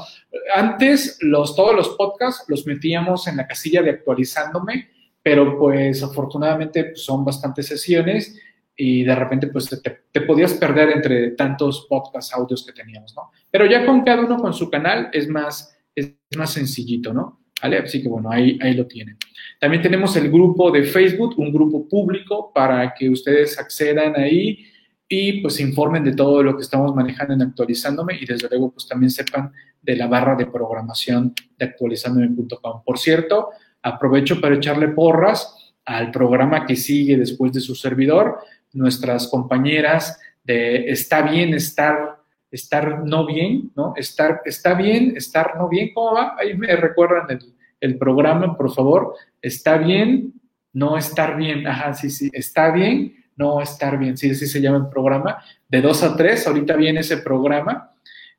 [0.55, 4.88] Antes los, todos los podcasts los metíamos en la casilla de actualizándome
[5.24, 8.38] pero pues afortunadamente pues, son bastantes sesiones
[8.76, 9.68] y de repente pues
[10.12, 13.30] te, podías perder entre tantos podcasts, audios que teníamos, ¿no?
[13.50, 17.40] Pero ya con cada uno con su canal es más, es más sencillito, ¿no?
[17.62, 17.78] ¿Vale?
[17.78, 19.16] Así que bueno, ahí, ahí lo tienen.
[19.60, 24.66] También tenemos el grupo de Facebook, un grupo público para que ustedes accedan ahí
[25.08, 28.88] y pues informen de todo lo que estamos manejando en actualizándome y desde luego pues
[28.88, 32.82] también sepan de la barra de programación de actualizándome.com.
[32.84, 33.50] Por cierto,
[33.84, 38.38] Aprovecho para echarle porras al programa que sigue después de su servidor,
[38.74, 42.18] nuestras compañeras de Está bien estar,
[42.50, 43.94] estar no bien, ¿no?
[43.96, 46.37] Estar, está bien, estar no bien, ¿cómo va?
[46.38, 49.14] Ahí me recuerdan el, el programa, por favor.
[49.40, 50.34] Está bien,
[50.72, 51.66] no estar bien.
[51.66, 54.16] Ajá, sí, sí, está bien, no estar bien.
[54.16, 55.38] Sí, así se llama el programa.
[55.68, 57.92] De 2 a 3, ahorita viene ese programa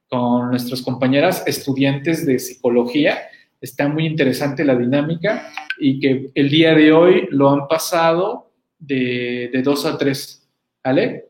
[0.08, 3.18] con nuestras compañeras estudiantes de psicología
[3.66, 8.45] está muy interesante la dinámica y que el día de hoy lo han pasado
[8.80, 10.50] de, de 2 a 3,
[10.84, 11.26] ¿vale?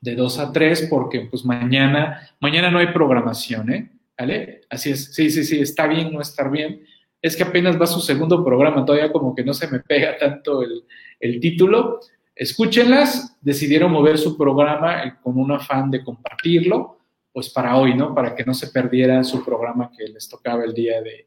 [0.00, 3.90] De 2 a 3 porque pues mañana, mañana no hay programación, ¿eh?
[4.18, 4.62] ¿Vale?
[4.68, 6.82] Así es, sí, sí, sí, está bien, no estar bien.
[7.20, 10.62] Es que apenas va su segundo programa, todavía como que no se me pega tanto
[10.62, 10.84] el,
[11.20, 12.00] el título.
[12.34, 16.98] Escúchenlas, decidieron mover su programa con un afán de compartirlo
[17.38, 18.14] pues para hoy, ¿no?
[18.14, 21.26] Para que no se perdiera su programa que les tocaba el día de,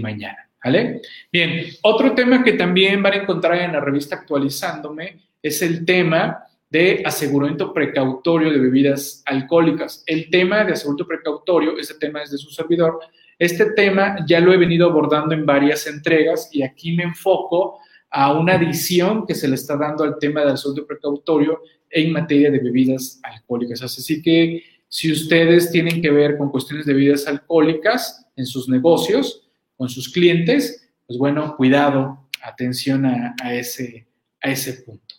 [0.00, 1.02] mañana, ¿vale?
[1.32, 6.44] Bien, otro tema que también van a encontrar en la revista Actualizándome es el tema
[6.70, 10.02] de aseguramiento precautorio de bebidas alcohólicas.
[10.06, 12.98] El tema de aseguramiento precautorio, ese tema es de su servidor.
[13.38, 17.78] Este tema ya lo he venido abordando en varias entregas y aquí me enfoco
[18.10, 22.50] a una adición que se le está dando al tema de aseguramiento precautorio en materia
[22.50, 23.82] de bebidas alcohólicas.
[23.82, 29.41] Así que si ustedes tienen que ver con cuestiones de bebidas alcohólicas, en sus negocios,
[29.82, 34.06] con sus clientes, pues bueno, cuidado, atención a, ese,
[34.40, 35.16] a ese punto.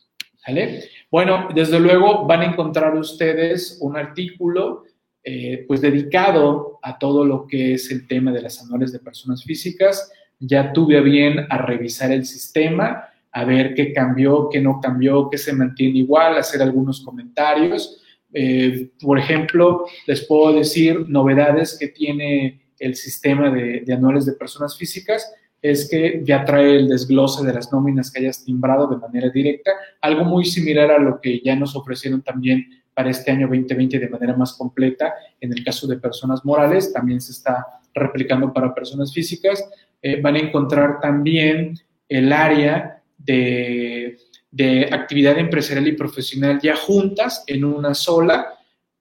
[0.47, 0.85] ¿Vale?
[1.11, 4.85] Bueno, desde luego van a encontrar ustedes un artículo
[5.21, 9.43] eh, pues dedicado a todo lo que es el tema de las anuales de personas
[9.43, 10.09] físicas.
[10.39, 15.37] Ya tuve bien a revisar el sistema, a ver qué cambió, qué no cambió, qué
[15.37, 18.01] se mantiene igual, hacer algunos comentarios.
[18.31, 24.33] Eh, por ejemplo, les puedo decir novedades que tiene el sistema de, de anuales de
[24.33, 28.97] personas físicas es que ya trae el desglose de las nóminas que hayas timbrado de
[28.97, 33.47] manera directa, algo muy similar a lo que ya nos ofrecieron también para este año
[33.47, 35.13] 2020 de manera más completa.
[35.39, 39.63] En el caso de personas morales, también se está replicando para personas físicas.
[40.01, 44.17] Eh, van a encontrar también el área de,
[44.51, 48.53] de actividad empresarial y profesional ya juntas en una sola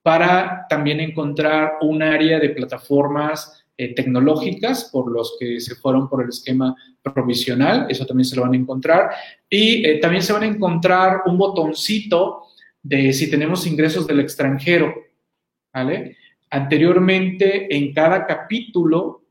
[0.02, 6.22] para también encontrar un área de plataformas eh, tecnológicas por los que se fueron por
[6.22, 9.10] el esquema provisional, eso también se lo van a encontrar.
[9.48, 12.42] Y eh, también se van a encontrar un botoncito
[12.82, 14.94] de si tenemos ingresos del extranjero.
[16.50, 19.22] Anteriormente, en cada capítulo,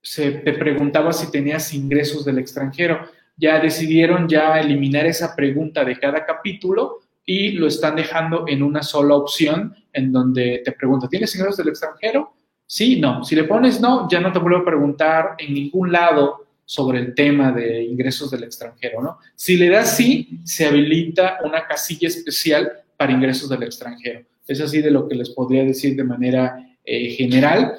[0.00, 3.00] se te preguntaba si tenías ingresos del extranjero.
[3.36, 8.82] Ya decidieron ya eliminar esa pregunta de cada capítulo y lo están dejando en una
[8.82, 12.34] sola opción en donde te pregunta, ¿tienes ingresos del extranjero?
[12.74, 13.22] Sí, no.
[13.22, 17.14] Si le pones no, ya no te vuelvo a preguntar en ningún lado sobre el
[17.14, 19.18] tema de ingresos del extranjero, ¿no?
[19.36, 24.22] Si le das sí, se habilita una casilla especial para ingresos del extranjero.
[24.48, 27.74] Es así de lo que les podría decir de manera eh, general.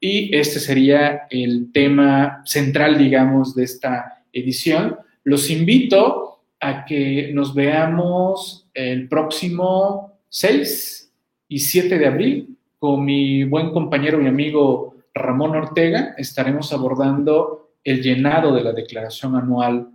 [0.00, 4.96] Y este sería el tema central, digamos, de esta edición.
[5.22, 11.12] Los invito a que nos veamos el próximo 6
[11.46, 18.02] y 7 de abril con mi buen compañero y amigo Ramón Ortega estaremos abordando el
[18.02, 19.88] llenado de la declaración anual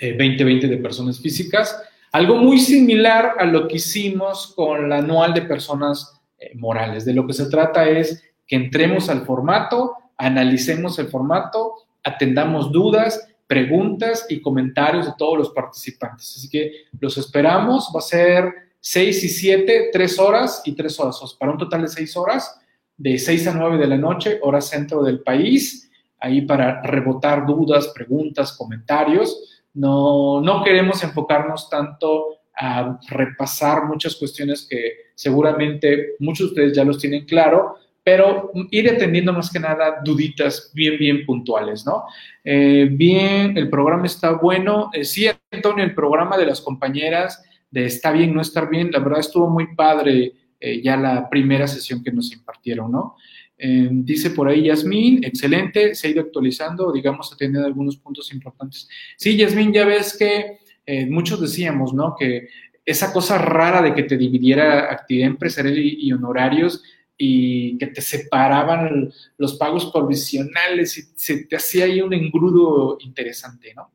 [0.00, 1.78] 2020 eh, de personas físicas,
[2.12, 7.04] algo muy similar a lo que hicimos con la anual de personas eh, morales.
[7.04, 13.28] De lo que se trata es que entremos al formato, analicemos el formato, atendamos dudas,
[13.46, 16.36] preguntas y comentarios de todos los participantes.
[16.38, 21.36] Así que los esperamos, va a ser 6 y 7, 3 horas y 3 horas,
[21.38, 22.60] para un total de 6 horas,
[22.96, 27.88] de 6 a 9 de la noche, hora centro del país, ahí para rebotar dudas,
[27.94, 29.62] preguntas, comentarios.
[29.74, 36.84] No, no queremos enfocarnos tanto a repasar muchas cuestiones que seguramente muchos de ustedes ya
[36.84, 42.04] los tienen claro, pero ir atendiendo más que nada duditas bien, bien puntuales, ¿no?
[42.42, 44.90] Eh, bien, el programa está bueno.
[44.92, 49.00] Eh, sí, Antonio, el programa de las compañeras de está bien, no estar bien, la
[49.00, 53.16] verdad estuvo muy padre eh, ya la primera sesión que nos impartieron, ¿no?
[53.56, 58.88] Em, dice por ahí Yasmín, excelente, se ha ido actualizando, digamos, atendiendo algunos puntos importantes.
[59.16, 62.14] Sí, Yasmín, ya ves que eh, muchos decíamos, ¿no?
[62.18, 62.48] Que
[62.84, 66.82] esa cosa rara de que te dividiera actividad empresarial y, honorarios
[67.16, 73.74] y que te separaban los pagos provisionales y se te hacía ahí un engrudo interesante,
[73.74, 73.90] ¿no?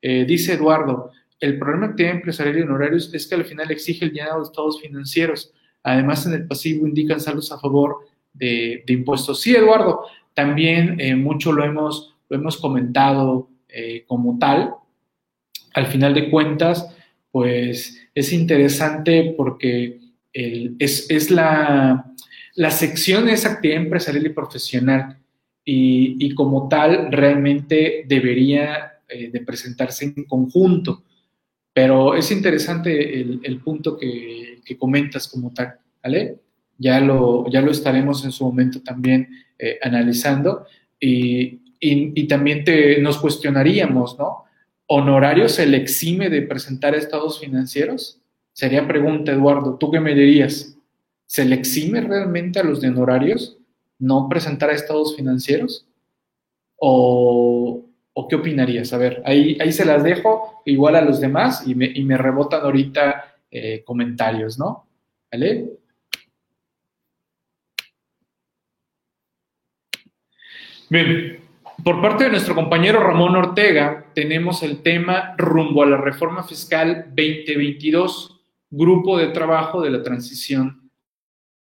[0.00, 4.04] Eh, dice Eduardo, el problema que tiene empresarial y honorarios es que al final exige
[4.04, 5.52] el llenado de estados financieros.
[5.82, 9.40] Además, en el pasivo indican saldos a favor de, impuestos.
[9.40, 14.74] Sí, Eduardo, también eh, mucho lo hemos, lo hemos comentado eh, como tal.
[15.74, 16.94] Al final de cuentas,
[17.32, 19.98] pues es interesante porque
[20.32, 22.12] es, la,
[22.54, 25.18] la sección es actividad empresarial y profesional
[25.64, 31.02] y, como tal realmente debería eh, de presentarse en conjunto.
[31.72, 36.38] Pero es interesante el, punto que, comentas como tal, ¿vale?
[36.78, 40.66] Ya lo, ya lo estaremos en su momento también eh, analizando
[40.98, 41.58] y,
[42.28, 44.44] también te, nos cuestionaríamos, ¿no?
[44.86, 48.20] ¿Honorario se le exime de presentar estados financieros?
[48.52, 50.76] Sería pregunta, Eduardo, ¿tú qué me dirías?
[51.26, 53.56] ¿Se le exime realmente a los de honorarios
[53.98, 55.86] no presentar estados financieros?
[56.76, 57.82] ¿O,
[58.14, 58.92] ¿O qué opinarías?
[58.92, 62.18] A ver, ahí, ahí se las dejo igual a los demás y me, y me
[62.18, 64.86] rebotan ahorita eh, comentarios, ¿no?
[65.30, 65.70] ¿Vale?
[70.88, 71.40] Bien,
[71.82, 77.06] por parte de nuestro compañero Ramón Ortega, tenemos el tema rumbo a la reforma fiscal
[77.08, 80.90] 2022, grupo de trabajo de la transición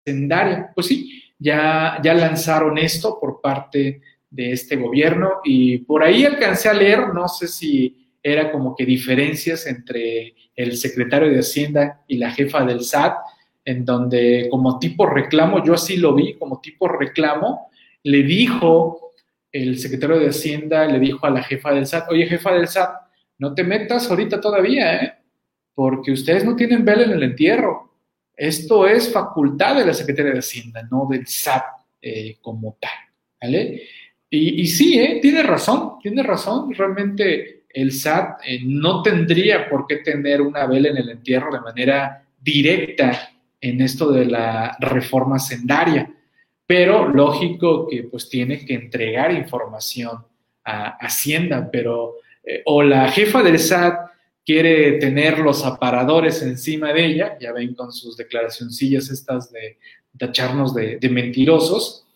[0.05, 0.73] sendaria.
[0.75, 6.69] Pues sí, ya, ya lanzaron esto por parte de este gobierno y por ahí alcancé
[6.69, 12.19] a leer, no sé si era como que diferencias entre el secretario de Hacienda y
[12.19, 13.17] la jefa del SAT,
[13.65, 17.71] en donde como tipo reclamo, yo así lo vi, como tipo reclamo,
[18.03, 19.13] le dijo
[19.53, 22.95] el secretario de Hacienda, le dijo a la jefa del SAT, oye jefa del SAT,
[23.39, 25.15] no te metas ahorita todavía, ¿eh?
[25.75, 27.95] porque ustedes no tienen vela en el entierro.
[28.37, 31.65] Esto es facultad de la Secretaría de Hacienda, no del SAT
[32.01, 32.91] eh, como tal,
[33.41, 33.83] ¿vale?
[34.33, 35.19] Y, sí, ¿eh?
[35.21, 40.91] tiene razón, tiene razón, realmente el SAT eh, no tendría por qué tener una vela
[40.91, 46.15] en el entierro de manera directa en esto de la reforma sendaria,
[46.65, 50.25] pero lógico que pues tiene que entregar información
[50.65, 54.11] a Hacienda, pero eh, o la jefa del SAT
[54.47, 59.79] quiere tener los aparadores encima de ella, ya ven con sus declaracioncillas estas de
[60.17, 62.07] tacharnos de, de mentirosos,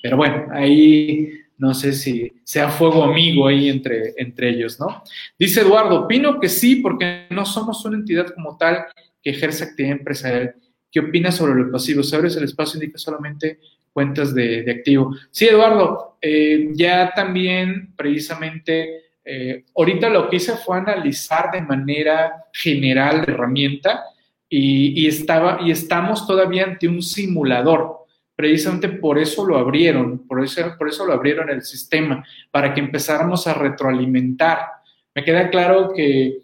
[0.00, 5.02] pero bueno, ahí no sé si sea fuego amigo ahí entre, entre ellos, ¿no?
[5.38, 8.84] Dice Eduardo, opino que sí, porque no somos una entidad como tal
[9.22, 10.54] que ejerce actividad empresarial.
[10.90, 12.02] ¿Qué opinas sobre lo pasivo?
[12.02, 12.36] ¿Sabes?
[12.36, 13.58] El espacio indica solamente
[13.92, 15.16] cuentas de, activo.
[15.30, 22.44] Sí, Eduardo, eh, ya también precisamente, eh, ahorita lo que hice fue analizar de manera
[22.52, 24.02] general la herramienta
[24.48, 28.03] y, estaba, y estamos todavía ante un simulador
[28.36, 32.80] precisamente por eso lo abrieron, por eso, por eso lo abrieron el sistema, para que
[32.80, 34.66] empezáramos a retroalimentar.
[35.14, 36.40] Me queda claro que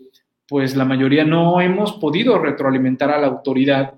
[0.46, 3.94] pues la mayoría no hemos podido retroalimentar a la autoridad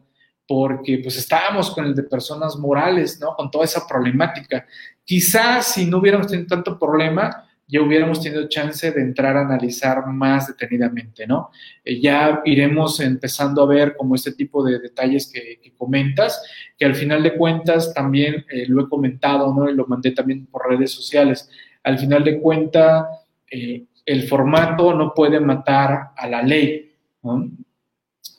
[0.46, 3.34] porque pues estábamos con el de personas morales, ¿no?
[3.34, 4.66] Con toda esa problemática.
[5.04, 10.06] Quizás si no hubiéramos tenido tanto problema, ya hubiéramos tenido chance de entrar a analizar
[10.06, 11.48] más detenidamente, ¿no?
[11.82, 16.44] Eh, ya iremos empezando a ver como este tipo de detalles que, comentas,
[16.78, 19.70] que al final de cuentas también eh, lo he comentado, ¿no?
[19.70, 21.48] Y lo mandé también por redes sociales.
[21.82, 23.06] Al final de cuentas,
[23.50, 27.50] eh, el formato no puede matar a la ley, ¿no?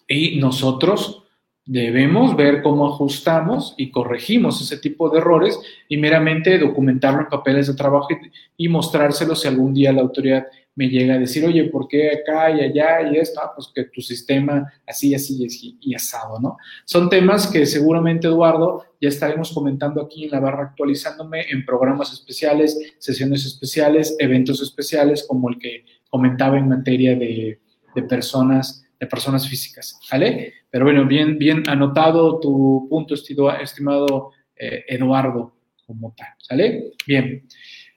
[0.07, 1.22] Y nosotros
[1.65, 7.67] Debemos ver cómo ajustamos y corregimos ese tipo de errores y meramente documentarlo en papeles
[7.67, 8.09] de trabajo
[8.57, 10.45] y, mostrárselo si algún día la autoridad
[10.75, 13.39] me llega a decir, oye, ¿por qué acá y allá y esto?
[13.41, 16.57] Ah, pues que tu sistema así, así y, y asado, ¿no?
[16.83, 22.11] Son temas que seguramente, Eduardo, ya estaremos comentando aquí en la barra actualizándome en programas
[22.11, 27.59] especiales, sesiones especiales, eventos especiales, como el que comentaba en materia de,
[27.95, 30.62] de personas de personas físicas, ¿vale?
[30.73, 35.53] Pero bueno, bien, bien anotado tu punto, estimado eh, Eduardo,
[35.85, 36.93] como tal, ¿sale?
[37.05, 37.45] Bien.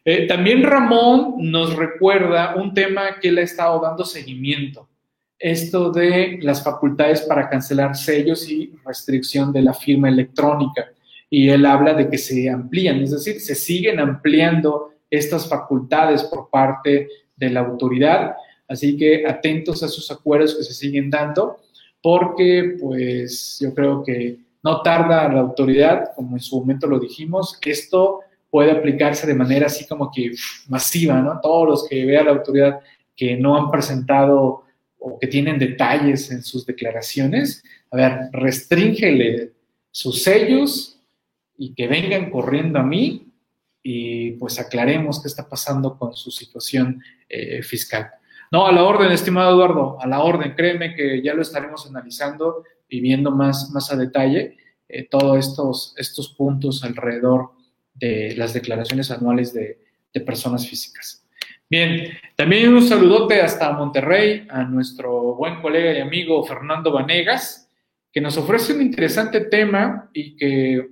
[0.05, 4.91] Eh, también Ramón nos recuerda un tema que él ha estado dando seguimiento,
[5.39, 10.85] esto de las facultades para cancelar sellos y restricción de la firma electrónica.
[11.31, 16.51] Y él habla de que se amplían, es decir, se siguen ampliando estas facultades por
[16.51, 18.37] parte de la autoridad
[18.69, 21.59] Así que atentos a sus acuerdos que se siguen dando,
[22.07, 27.59] porque pues yo creo que no tarda la autoridad, como en su momento lo dijimos,
[27.63, 30.31] esto puede aplicarse de manera así como que
[30.69, 31.41] masiva, ¿no?
[31.43, 32.79] Todos los que vea la autoridad
[33.17, 34.63] que no han presentado
[35.01, 39.55] o que tienen detalles en sus declaraciones, a ver, restríngele
[39.91, 41.01] sus sellos
[41.59, 43.33] y que vengan corriendo a mí
[43.83, 48.13] y pues aclaremos qué está pasando con su situación eh, fiscal.
[48.53, 50.55] No, a la orden, estimado Eduardo, a la orden.
[50.55, 54.57] Créeme que ya lo estaremos analizando y viendo más, más a detalle
[54.89, 57.51] eh, todos estos, estos puntos alrededor
[57.95, 59.85] de las declaraciones anuales de,
[60.25, 61.27] personas físicas.
[61.69, 67.71] Bien, también un saludote hasta Monterrey a nuestro buen colega y amigo Fernando Vanegas,
[68.11, 70.89] que nos ofrece un interesante tema y que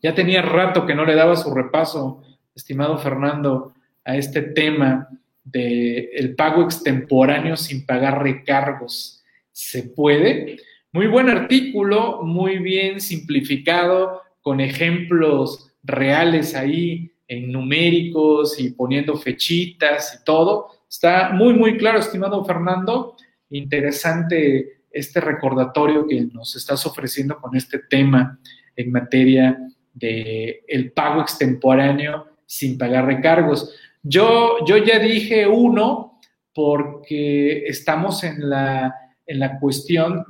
[0.00, 2.22] ya tenía rato que no le daba su repaso,
[2.54, 5.08] estimado Fernando, a este tema
[5.50, 9.22] del el pago extemporáneo sin pagar recargos.
[9.52, 10.58] ¿Se puede?
[10.92, 20.18] Muy buen artículo, muy bien simplificado, con ejemplos reales ahí, en numéricos y poniendo fechitas
[20.18, 20.68] y todo.
[20.88, 23.16] Está muy, muy claro, estimado Fernando.
[23.50, 28.38] Interesante este recordatorio que nos estás ofreciendo con este tema
[28.74, 29.58] en materia
[29.92, 33.74] de el pago extemporáneo sin pagar recargos.
[34.02, 36.20] Yo, yo ya dije uno
[36.54, 38.94] porque estamos en la,
[39.26, 40.24] en la cuestión,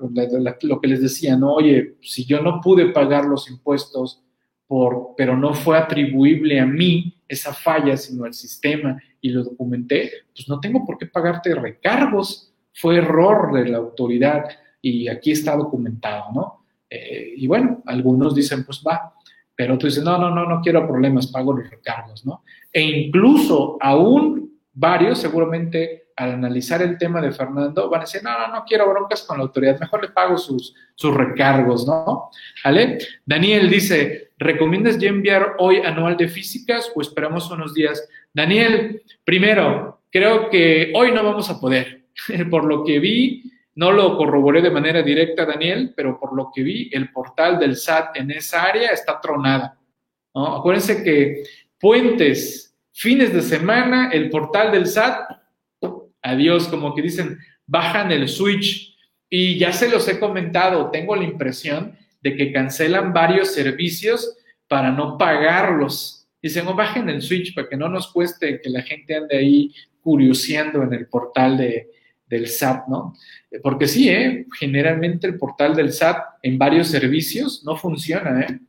[0.62, 1.54] lo que les decía, ¿no?
[1.54, 4.22] Oye, si yo no pude pagar los impuestos,
[4.66, 10.10] por, pero no fue atribuible a mí esa falla, sino al sistema, y lo documenté,
[10.34, 12.52] pues no tengo por qué pagarte recargos.
[12.72, 14.44] Fue error de la autoridad
[14.80, 16.64] y aquí está documentado, ¿no?
[16.88, 19.14] Eh, y bueno, algunos dicen, pues va,
[19.58, 22.44] pero tú dices, no, no, no, no quiero problemas, pago los recargos, ¿no?
[22.72, 28.38] E incluso aún varios seguramente al analizar el tema de Fernando, van a decir, no,
[28.38, 32.30] no, no quiero broncas con la autoridad, mejor le pago sus, sus recargos, ¿no?
[32.64, 32.98] ¿Vale?
[33.26, 38.08] Daniel dice, ¿recomiendas ya enviar hoy anual de físicas o esperamos unos días?
[38.32, 42.04] Daniel, primero, creo que hoy no vamos a poder.
[42.50, 43.42] Por lo que vi,
[43.78, 47.76] no lo corroboré de manera directa, Daniel, pero por lo que vi, el portal del
[47.76, 49.78] SAT en esa área está tronada.
[50.34, 50.56] ¿no?
[50.56, 51.44] Acuérdense que
[51.78, 55.30] puentes, fines de semana, el portal del SAT,
[56.22, 58.96] adiós, como que dicen, bajan el switch.
[59.30, 64.90] Y ya se los he comentado, tengo la impresión de que cancelan varios servicios para
[64.90, 66.26] no pagarlos.
[66.42, 69.72] Dicen, no, bajen el switch para que no nos cueste que la gente ande ahí
[70.00, 71.90] curioseando en el portal de,
[72.28, 73.14] del SAT, ¿no?
[73.62, 74.46] Porque sí, ¿eh?
[74.58, 78.60] generalmente el portal del SAT en varios servicios no funciona, ¿eh?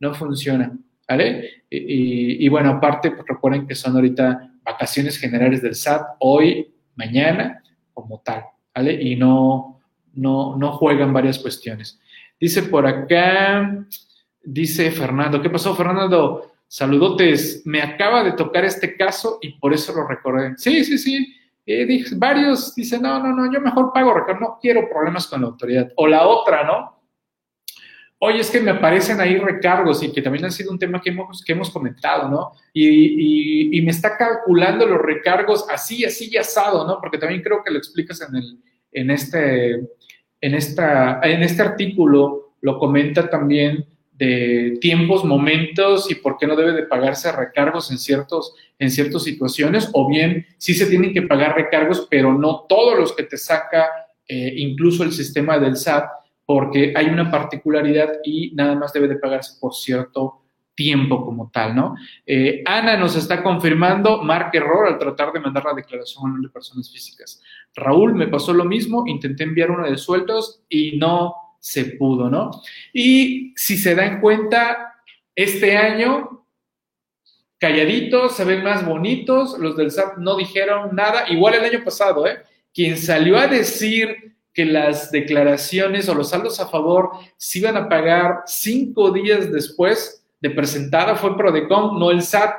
[0.00, 0.76] No funciona,
[1.08, 1.64] ¿vale?
[1.70, 7.62] Y, bueno, aparte, pues recuerden que son ahorita vacaciones generales del SAT, hoy, mañana,
[7.94, 8.44] como tal,
[8.74, 9.00] ¿vale?
[9.00, 9.80] Y no,
[10.14, 12.00] no, no juegan varias cuestiones.
[12.40, 13.86] Dice por acá,
[14.42, 16.52] dice Fernando, ¿qué pasó, Fernando?
[16.66, 20.54] Saludotes, me acaba de tocar este caso y por eso lo recordé.
[20.56, 21.36] Sí, sí, sí
[22.16, 25.92] varios dicen, no, no, no, yo mejor pago recargo, no quiero problemas con la autoridad.
[25.96, 27.02] O la otra, ¿no?
[28.24, 31.10] Oye, es que me aparecen ahí recargos y que también ha sido un tema que
[31.10, 32.52] hemos, que hemos comentado, ¿no?
[32.72, 37.00] Y, y, me está calculando los recargos así, así y asado, ¿no?
[37.00, 38.58] Porque también creo que lo explicas en, el,
[38.92, 39.74] en, este,
[40.40, 46.54] en, esta, en este artículo, lo comenta también de tiempos, momentos y por qué no
[46.54, 51.22] debe de pagarse recargos en, ciertos, en ciertas situaciones, o bien sí se tienen que
[51.22, 53.88] pagar recargos, pero no todos los que te saca
[54.28, 56.04] eh, incluso el sistema del SAT,
[56.44, 60.42] porque hay una particularidad y nada más debe de pagarse por cierto
[60.74, 61.94] tiempo como tal, ¿no?
[62.26, 66.90] Eh, Ana nos está confirmando, marca error al tratar de mandar la declaración de personas
[66.90, 67.42] físicas.
[67.74, 72.50] Raúl, me pasó lo mismo, intenté enviar uno de sueldos y no se pudo, ¿no?
[72.92, 74.96] Y si se dan cuenta,
[75.36, 76.44] este año,
[77.58, 82.26] calladitos, se ven más bonitos, los del SAT no dijeron nada, igual el año pasado,
[82.26, 82.42] ¿eh?
[82.74, 87.88] Quien salió a decir que las declaraciones o los saldos a favor se iban a
[87.88, 92.56] pagar cinco días después de presentada fue Prodecom, no el SAT.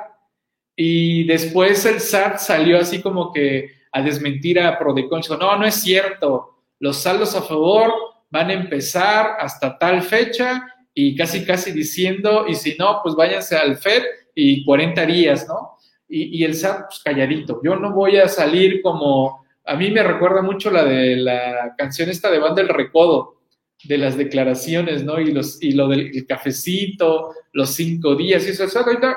[0.76, 5.20] Y después el SAT salió así como que a desmentir a Prodecom.
[5.20, 6.56] Dijo, no, no es cierto.
[6.78, 7.92] Los saldos a favor
[8.30, 13.56] van a empezar hasta tal fecha y casi, casi diciendo, y si no, pues váyanse
[13.56, 14.02] al FED
[14.34, 15.72] y 40 días, ¿no?
[16.08, 17.60] Y, el SAT, pues calladito.
[17.64, 22.08] Yo no voy a salir como, a mí me recuerda mucho la de la canción
[22.08, 23.40] esta de Banda del Recodo,
[23.82, 25.20] de las declaraciones, ¿no?
[25.20, 29.16] Y, los, y lo del cafecito, los cinco días, y eso, eso ahorita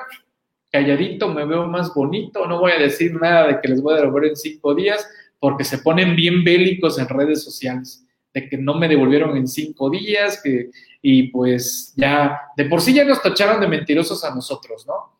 [0.71, 4.01] calladito, me veo más bonito, no voy a decir nada de que les voy a
[4.01, 5.07] devolver en cinco días,
[5.39, 8.06] porque se ponen bien bélicos en redes sociales
[8.49, 10.69] que no me devolvieron en cinco días, que,
[11.01, 15.17] y pues ya, de por sí ya nos tacharon de mentirosos a nosotros, ¿no?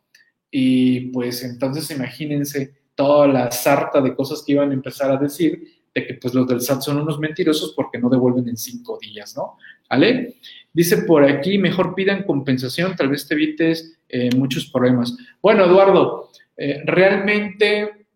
[0.51, 5.61] Y pues entonces imagínense toda la sarta de cosas que iban a empezar a decir,
[5.93, 9.35] de que pues los del SAT son unos mentirosos porque no devuelven en cinco días,
[9.35, 9.57] ¿no?
[9.89, 10.35] ¿Vale?
[10.73, 15.15] Dice por aquí, mejor pidan compensación, tal vez te evites eh, muchos problemas.
[15.41, 18.06] Bueno, Eduardo, eh, realmente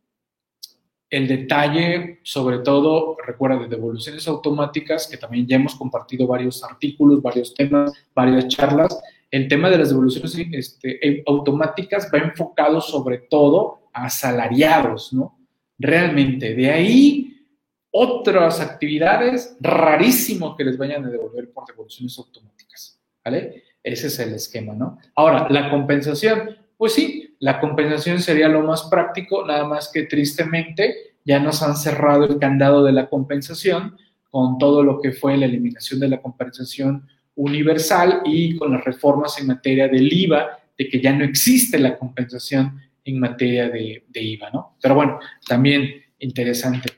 [1.11, 7.21] el detalle, sobre todo, recuerda, de devoluciones automáticas, que también ya hemos compartido varios artículos,
[7.21, 8.97] varios temas, varias charlas.
[9.29, 15.37] El tema de las devoluciones este, eh, automáticas va enfocado sobre todo a asalariados, ¿no?
[15.77, 16.55] Realmente.
[16.55, 17.45] De ahí,
[17.91, 23.63] otras actividades, rarísimo que les vayan a devolver por devoluciones automáticas, ¿vale?
[23.83, 24.97] Ese es el esquema, ¿no?
[25.15, 31.15] Ahora, la compensación, pues sí, la compensación sería lo más práctico, nada más que tristemente
[31.25, 33.97] ya nos han cerrado el candado de la compensación
[34.29, 39.39] con todo lo que fue la eliminación de la compensación universal y con las reformas
[39.39, 44.51] en materia del IVA, de que ya no existe la compensación en materia de, IVA,
[44.51, 44.77] ¿no?
[44.79, 45.89] Pero bueno, también
[46.19, 46.89] interesante.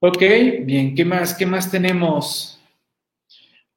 [0.00, 0.22] Ok,
[0.64, 1.32] bien, ¿qué más?
[1.32, 2.59] ¿Qué más tenemos?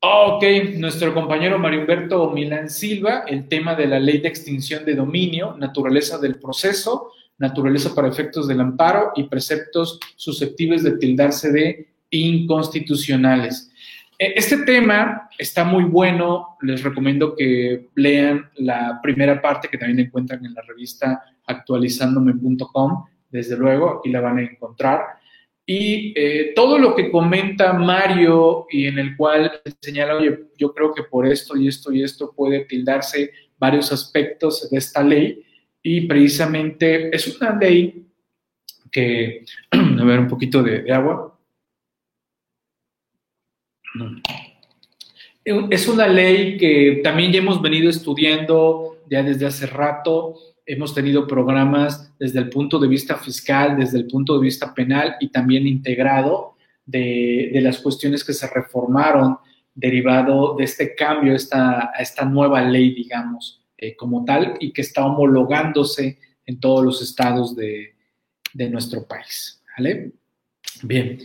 [0.06, 0.43] Ok,
[0.80, 5.56] nuestro compañero Mario Humberto Milán Silva, el tema de la ley de extinción de dominio,
[5.58, 13.72] naturaleza del proceso, naturaleza para efectos del amparo y preceptos susceptibles de tildarse de inconstitucionales.
[14.20, 20.08] E, este tema está muy bueno, les recomiendo que lean la primera parte que también
[20.08, 25.22] encuentran en la revista actualizandome.com, desde luego, aquí la van a encontrar.
[25.66, 30.93] Y eh, todo lo que comenta Mario y en el cual señala, oye, yo creo
[30.93, 35.45] que por esto y esto y esto puede tildarse varios aspectos de esta ley
[35.82, 38.07] y precisamente es una ley
[38.91, 41.38] que, a ver, un poquito de, agua.
[45.45, 50.36] Es una ley que también ya hemos venido estudiando ya desde hace rato.
[50.66, 55.16] Hemos tenido programas desde el punto de vista fiscal, desde el punto de vista penal
[55.20, 56.55] y también integrado
[56.86, 59.38] de, las cuestiones que se reformaron
[59.76, 65.05] derivado de este cambio, esta, esta nueva ley, digamos, eh, como tal, y que está
[65.05, 67.95] homologándose en todos los estados de,
[68.53, 69.61] de nuestro país.
[69.78, 70.11] ¿vale?
[70.84, 71.20] Bien.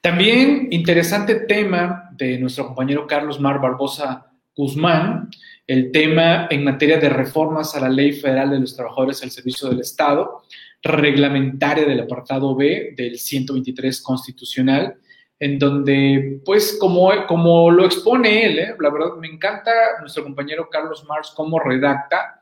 [0.00, 5.30] También interesante tema de nuestro compañero Carlos Mar Barbosa Guzmán,
[5.66, 9.68] el tema en materia de reformas a la Ley Federal de los Trabajadores al Servicio
[9.68, 10.42] del Estado,
[10.82, 14.96] reglamentaria del apartado B del 123 constitucional,
[15.38, 18.74] en donde, pues, como, como lo expone él, ¿eh?
[18.78, 22.40] la verdad me encanta nuestro compañero Carlos Mars cómo redacta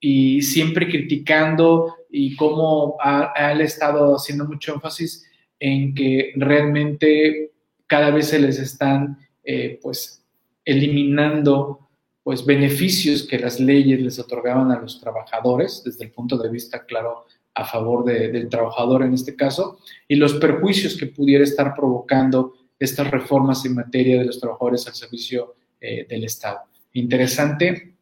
[0.00, 5.24] y siempre criticando y cómo ha, estado haciendo mucho énfasis
[5.58, 7.52] en que realmente
[7.86, 10.22] cada vez se les están, eh, pues,
[10.64, 11.83] eliminando
[12.24, 16.84] pues beneficios que las leyes les otorgaban a los trabajadores, desde el punto de vista,
[16.86, 22.54] claro, a favor del trabajador en este caso, y los perjuicios que pudiera estar provocando
[22.78, 26.60] estas reformas en materia de los trabajadores al servicio eh, del Estado.
[26.94, 27.94] Interesante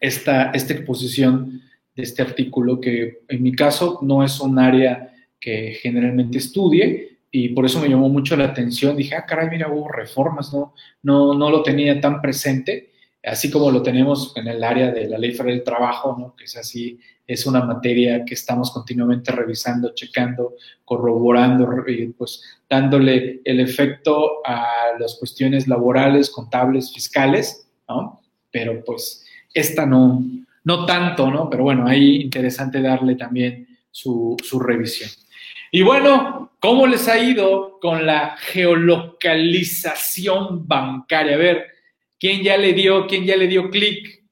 [0.00, 1.60] esta, esta exposición
[1.94, 7.50] de este artículo que en mi caso no es un área que generalmente estudie y
[7.50, 8.96] por eso me llamó mucho la atención.
[8.96, 12.91] Dije, ah, caray, mira, hubo reformas, no, no, no lo tenía tan presente
[13.24, 16.34] así como lo tenemos en el área de la ley federal del trabajo, ¿no?
[16.36, 20.54] que es así, es una materia que estamos continuamente revisando, checando,
[20.84, 21.68] corroborando,
[22.18, 28.20] pues dándole el efecto a las cuestiones laborales, contables, fiscales, ¿no?
[28.50, 30.20] Pero pues esta no,
[30.64, 31.48] no tanto, ¿no?
[31.48, 35.10] Pero bueno, ahí interesante darle también su, su revisión.
[35.70, 41.34] Y bueno, ¿cómo les ha ido con la geolocalización bancaria?
[41.34, 41.71] A ver,
[42.22, 44.22] quién ya le dio, quién ya le dio clic,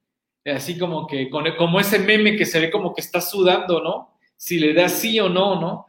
[0.45, 4.17] así como que, como ese meme que se ve como que está sudando, ¿no?
[4.37, 5.87] Si le da sí o no, ¿no?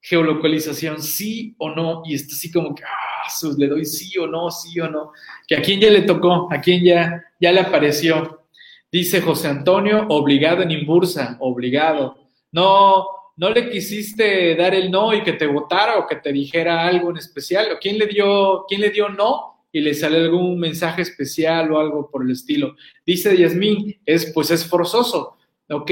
[0.00, 4.50] Geolocalización, sí o no, y está así como que, ah, le doy sí o no,
[4.50, 5.12] sí o no,
[5.46, 8.48] que a quién ya le tocó, a quién ya, ya le apareció.
[8.90, 12.18] Dice José Antonio, obligado en Imbursa, obligado.
[12.50, 16.84] No, no le quisiste dar el no y que te votara o que te dijera
[16.84, 20.56] algo en especial, o quién le dio, quién le dio no y le sale algún
[20.60, 22.76] mensaje especial o algo por el estilo.
[23.04, 25.36] Dice Yasmín, es, pues es forzoso,
[25.68, 25.90] ok,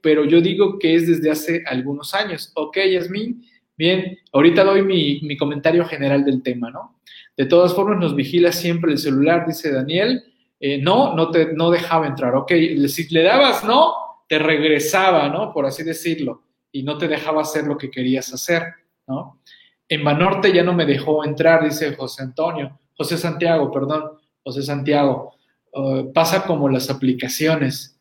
[0.00, 2.52] pero yo digo que es desde hace algunos años.
[2.54, 3.44] Ok, Yasmín,
[3.76, 7.00] bien, ahorita doy mi, comentario general del tema, ¿no?
[7.36, 10.22] De todas formas, nos vigila siempre el celular, dice Daniel.
[10.60, 12.52] Eh, no, no te no dejaba entrar, ok.
[12.86, 13.94] Si le dabas no,
[14.28, 15.52] te regresaba, ¿no?
[15.52, 18.62] Por así decirlo, y no te dejaba hacer lo que querías hacer,
[19.08, 19.40] ¿no?
[19.88, 22.78] En Banorte ya no me dejó entrar, dice José Antonio.
[22.96, 25.34] José Santiago, perdón, José Santiago,
[25.72, 27.98] uh, pasa como las aplicaciones.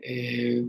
[0.00, 0.64] Eh,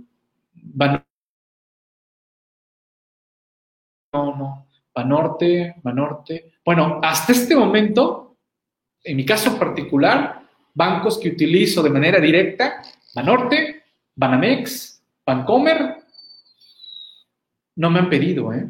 [4.14, 6.54] no, no, Banorte, Banorte.
[6.66, 8.38] Bueno, hasta este momento,
[9.04, 10.42] en mi caso particular,
[10.74, 12.82] bancos que utilizo de manera directa,
[13.14, 13.84] Banorte,
[14.16, 15.98] Banamex, Bancomer,
[17.76, 18.68] no me han pedido, ¿eh?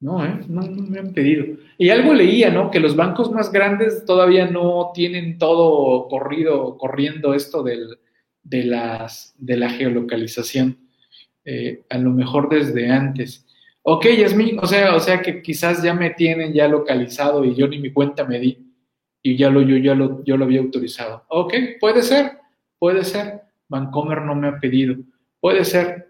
[0.00, 0.40] No, ¿eh?
[0.48, 1.46] no, me han pedido.
[1.78, 2.70] Y algo leía, ¿no?
[2.70, 7.98] Que los bancos más grandes todavía no tienen todo corrido, corriendo esto del,
[8.42, 10.78] de, las, de la geolocalización.
[11.44, 13.46] Eh, a lo mejor desde antes.
[13.82, 17.68] Ok, Yasmin, o sea, o sea que quizás ya me tienen ya localizado y yo
[17.68, 18.66] ni mi cuenta me di
[19.22, 21.24] y ya lo, yo, ya lo, yo lo había autorizado.
[21.28, 22.32] Ok, puede ser,
[22.78, 23.42] puede ser.
[23.68, 24.96] Bancomer no me ha pedido.
[25.40, 26.05] Puede ser,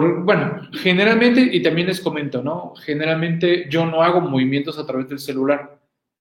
[0.00, 2.74] bueno, generalmente, y también les comento, ¿no?
[2.76, 5.78] Generalmente yo no hago movimientos a través del celular,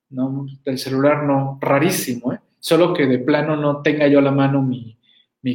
[0.09, 0.47] ¿no?
[0.65, 2.39] Del celular no, rarísimo, ¿eh?
[2.59, 4.97] Solo que de plano no tenga yo a la mano mi,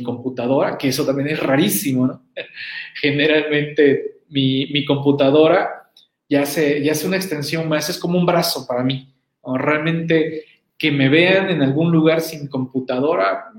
[0.03, 2.23] computadora, que eso también es rarísimo, ¿no?
[3.01, 5.91] Generalmente mi, computadora
[6.29, 9.12] ya hace, ya hace una extensión más, es como un brazo para mí.
[9.45, 10.45] Realmente
[10.79, 13.53] que me vean en algún lugar sin computadora,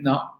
[0.00, 0.33] no,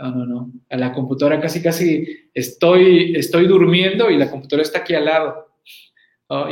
[0.00, 0.52] no, no, no.
[0.70, 5.48] A la computadora casi, casi estoy, estoy durmiendo y la computadora está aquí al lado.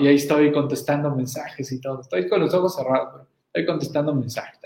[0.01, 2.01] y ahí estoy contestando mensajes y todo.
[2.01, 4.59] Estoy con los ojos cerrados, pero estoy contestando mensajes.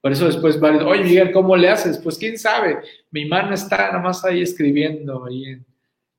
[0.00, 1.98] Por eso después va oye Miguel, ¿cómo le haces?
[1.98, 2.78] Pues quién sabe.
[3.10, 5.60] Mi mano está nada más ahí escribiendo ahí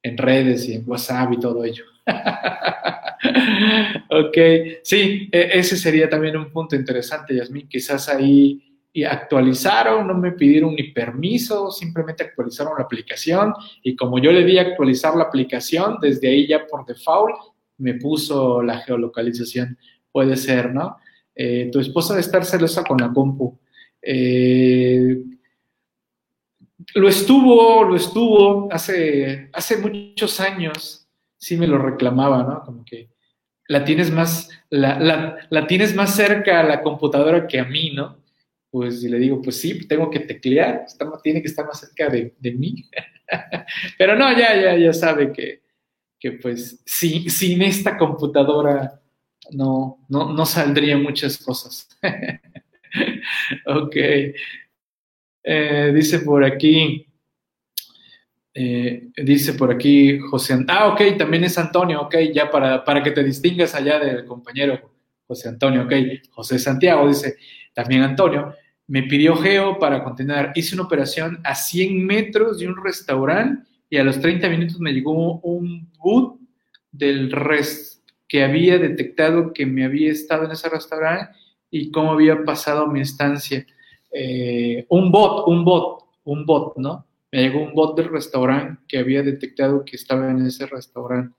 [0.04, 1.86] en, redes y en WhatsApp y todo ello.
[4.10, 4.38] ok,
[4.84, 7.70] sí, e, ese sería también un punto interesante, Yasmin.
[7.70, 14.20] Quizás ahí y actualizaron, no me pidieron ni permiso, simplemente actualizaron la aplicación y como
[14.20, 17.36] yo le di actualizar la aplicación, desde ahí ya por default
[17.78, 19.78] me puso la geolocalización.
[20.12, 20.98] Puede ser, ¿no?
[21.36, 23.60] Eh, tu esposa debe estar celosa con la compu.
[24.02, 25.18] Eh,
[26.96, 32.64] lo estuvo, lo estuvo hace, hace muchos años, sí me lo reclamaba, ¿no?
[32.64, 33.10] Como que
[33.68, 38.19] la tienes más, la, la tienes más cerca a la computadora que a mí, ¿no?
[38.72, 40.86] Pues y le digo, pues sí, tengo que teclear,
[41.24, 42.86] tiene que estar más cerca de, mí.
[43.98, 45.64] Pero no, ya, ya, ya sabe que,
[46.20, 49.02] que pues sin esta computadora
[49.52, 51.88] no, no, no saldrían muchas cosas.
[53.66, 53.96] ok.
[55.44, 57.08] Eh, dice por aquí,
[58.54, 63.12] eh, dice por aquí José, ah, ok, también es Antonio, ok, ya para, para que
[63.12, 64.92] te distingas allá del compañero
[65.26, 65.94] José Antonio, ok,
[66.32, 67.38] José Santiago dice,
[67.84, 68.54] también Antonio,
[68.88, 70.52] me pidió Geo para continuar.
[70.54, 74.92] Hice una operación a 100 metros de un restaurante y a los 30 minutos me
[74.92, 76.40] llegó un boot
[76.92, 81.32] del rest que había detectado que me había estado en ese restaurante
[81.72, 83.66] y cómo había pasado mi estancia.
[84.12, 87.06] Eh, un bot, un bot, un bot, ¿no?
[87.32, 91.36] Me llegó un bot del restaurante que había detectado que estaba en ese restaurante.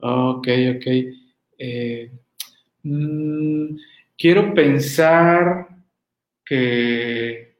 [0.00, 0.86] Ok, ok.
[1.58, 2.12] Eh,
[2.84, 3.76] mm,
[4.18, 5.68] quiero pensar
[6.44, 7.56] que,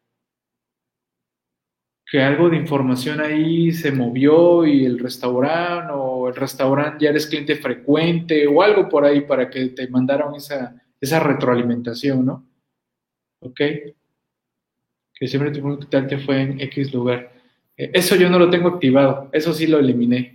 [2.05, 7.27] que algo de información ahí se movió y el restaurante o el restaurante ya eres
[7.27, 12.47] cliente frecuente o algo por ahí para que te mandaron esa, esa retroalimentación, ¿no?
[13.41, 13.61] ¿Ok?
[15.15, 17.33] Que siempre te que te fue en X lugar.
[17.77, 20.35] Eh, eso yo no lo tengo activado, eso sí lo eliminé.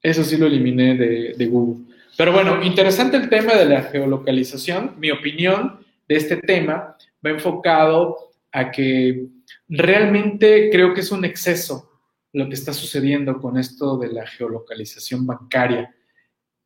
[0.00, 1.87] Eso sí lo eliminé de, de Google.
[2.18, 4.94] Pero bueno, interesante el tema de la geolocalización.
[4.98, 9.28] Mi opinión de este tema va enfocado a que
[9.68, 11.88] realmente creo que es un exceso
[12.32, 15.94] lo que está sucediendo con esto de la geolocalización bancaria.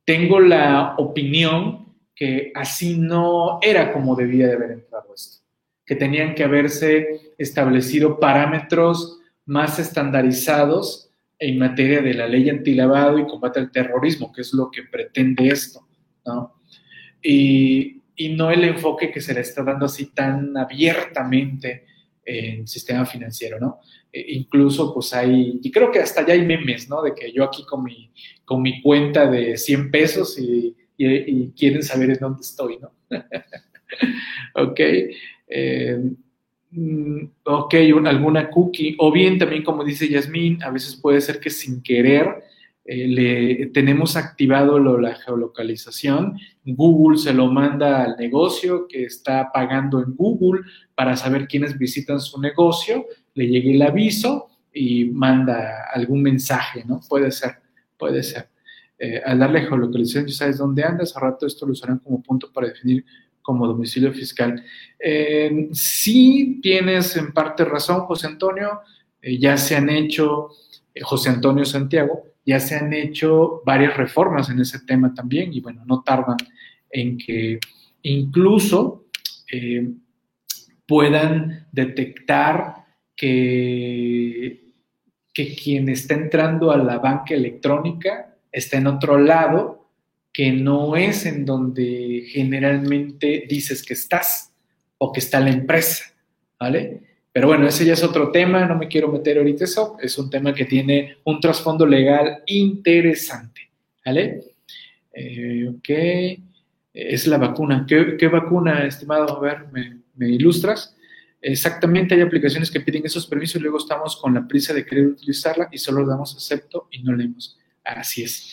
[0.07, 5.45] Tengo la opinión que así no era como debía de haber entrado esto,
[5.85, 11.11] que tenían que haberse establecido parámetros más estandarizados
[11.43, 15.49] en materia de la ley antilavado y combate al terrorismo, que es lo que pretende
[15.49, 15.89] esto,
[16.25, 16.55] ¿no?
[17.21, 21.85] Y, y no el enfoque que se le está dando así tan abiertamente
[22.25, 23.81] en sistema financiero, ¿no?
[24.13, 27.03] E incluso pues hay, y creo que hasta ya hay memes, ¿no?
[27.03, 28.13] De que yo aquí con mi,
[28.45, 30.77] con mi cuenta de 100 pesos y,
[31.57, 32.93] quieren saber en dónde estoy, ¿no?
[34.55, 34.81] ok.
[35.49, 36.01] Eh,
[36.73, 41.51] mm, ok, alguna cookie, o bien también como dice Yasmín, a veces puede ser que
[41.51, 42.43] sin querer
[42.85, 46.37] eh, le, tenemos activado la geolocalización.
[46.65, 50.63] Google se lo manda al negocio que está pagando en Google
[50.95, 57.01] para saber quiénes visitan su negocio, le llega el aviso y manda algún mensaje, ¿no?
[57.09, 57.59] Puede ser,
[57.97, 58.49] puede ser.
[58.99, 62.53] Eh, al darle geolocalización ya sabes dónde andas, a rato esto lo usarán como punto
[62.53, 63.05] para definir
[63.43, 64.65] como domicilio fiscal.
[64.99, 68.81] Eh, sí tienes en parte razón, José Antonio,
[69.23, 70.49] ya se han hecho,
[71.03, 75.85] José Antonio Santiago, ya se han hecho varias reformas en ese tema también y bueno,
[75.87, 76.39] no tardan
[76.91, 77.59] en que
[78.03, 79.07] incluso
[79.51, 79.89] eh,
[80.87, 82.85] puedan detectar
[83.15, 84.73] que,
[85.33, 89.82] que quien está entrando a la banca electrónica está en otro lado
[90.33, 94.53] que no es en donde generalmente dices que estás
[94.99, 96.05] o que está la empresa,
[96.59, 97.03] ¿vale?
[97.33, 100.31] Pero bueno, ese ya es otro tema, no me quiero meter ahorita eso, es un
[100.31, 103.71] tema que tiene un trasfondo legal interesante,
[104.05, 104.43] ¿vale?
[105.13, 105.89] Eh, ok,
[106.93, 107.87] es la vacuna.
[107.89, 109.37] ¿Qué, vacuna, estimado?
[109.37, 110.95] A ver, ¿me, ilustras?
[111.41, 115.07] Exactamente, hay aplicaciones que piden esos permisos y luego estamos con la prisa de querer
[115.07, 117.59] utilizarla y solo damos acepto y no leemos.
[117.83, 118.53] Así es.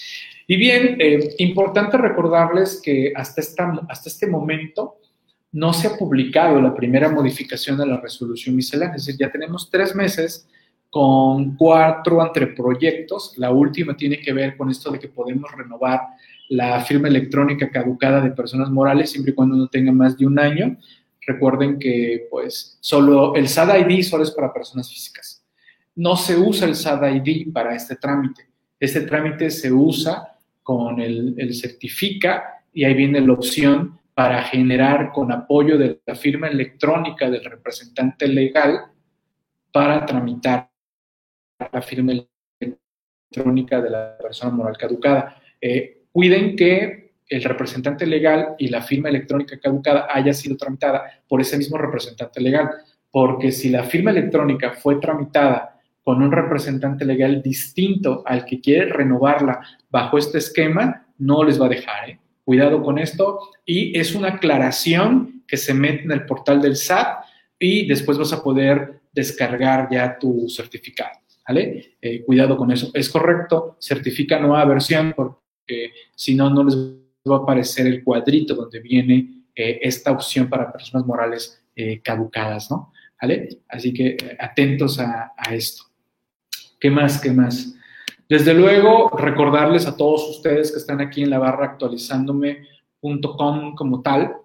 [0.52, 4.96] Y bien, eh, importante recordarles que hasta, esta, hasta este momento
[5.52, 8.96] no se ha publicado la primera modificación de la resolución miscelánea.
[8.96, 10.48] Es decir, ya tenemos tres meses
[10.90, 13.36] con cuatro anteproyectos.
[13.38, 16.02] La última tiene que ver con esto de que podemos renovar
[16.48, 20.40] la firma electrónica caducada de personas morales siempre y cuando no tenga más de un
[20.40, 20.78] año.
[21.28, 25.46] Recuerden que pues solo el SAD ID solo es para personas físicas.
[25.96, 28.50] No se usa el SAD ID para este trámite.
[28.80, 30.38] Este trámite se usa
[30.70, 36.14] con el, el certifica y ahí viene la opción para generar con apoyo de la
[36.14, 38.82] firma electrónica del representante legal
[39.72, 40.70] para tramitar
[41.74, 42.12] la firma
[42.62, 45.42] electrónica de la persona moral caducada.
[45.60, 51.42] Eh, cuiden que el representante legal y la firma electrónica caducada haya sido tramitada por
[51.42, 52.70] ese mismo representante legal.
[53.10, 55.79] Porque si la firma electrónica fue tramitada
[56.10, 59.60] con un representante legal distinto al que quiere renovarla
[59.92, 62.10] bajo este esquema, no les va a dejar.
[62.10, 62.20] ¿eh?
[62.44, 63.52] Cuidado con esto.
[63.64, 67.26] Y es una aclaración que se mete en el portal del SAT
[67.60, 71.12] y después vas a poder descargar ya tu certificado.
[71.48, 71.98] ¿Vale?
[72.02, 72.90] Eh, cuidado con eso.
[72.96, 78.56] Es correcto, certifica nueva versión porque si no, no les va a aparecer el cuadrito
[78.56, 82.92] donde viene eh, esta opción para personas morales eh, caducadas, ¿no?
[83.22, 83.60] ¿Vale?
[83.68, 85.89] Así que atentos a, a esto.
[86.80, 87.20] ¿Qué más?
[87.20, 87.76] ¿Qué más?
[88.30, 94.38] Desde luego, recordarles a todos ustedes que están aquí en la barra actualizándome.com como tal,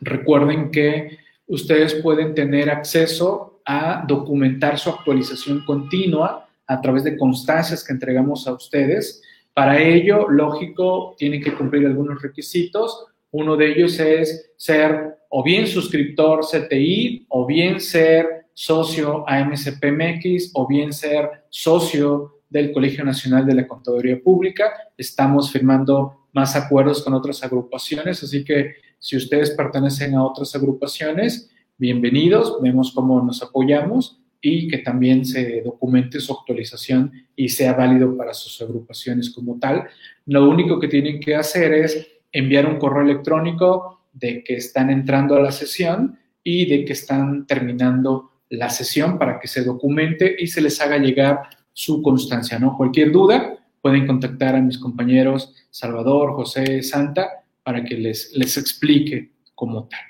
[0.00, 7.84] recuerden que ustedes pueden tener acceso a documentar su actualización continua a través de constancias
[7.84, 9.20] que entregamos a ustedes.
[9.52, 13.08] Para ello, lógico, tienen que cumplir algunos requisitos.
[13.30, 20.66] Uno de ellos es ser o bien suscriptor CTI o bien ser socio AMCPMX o
[20.66, 24.72] bien ser socio del Colegio Nacional de la Contaduría Pública.
[24.96, 31.50] Estamos firmando más acuerdos con otras agrupaciones, así que si ustedes pertenecen a otras agrupaciones,
[31.78, 38.16] bienvenidos, vemos cómo nos apoyamos y que también se documente su actualización y sea válido
[38.16, 39.88] para sus agrupaciones como tal.
[40.26, 45.36] Lo único que tienen que hacer es enviar un correo electrónico de que están entrando
[45.36, 50.46] a la sesión y de que están terminando la sesión para que se documente y
[50.46, 51.40] se les haga llegar
[51.72, 52.76] su constancia, ¿no?
[52.76, 59.30] Cualquier duda, pueden contactar a mis compañeros Salvador, José, Santa para que les, les explique
[59.54, 60.00] como tal.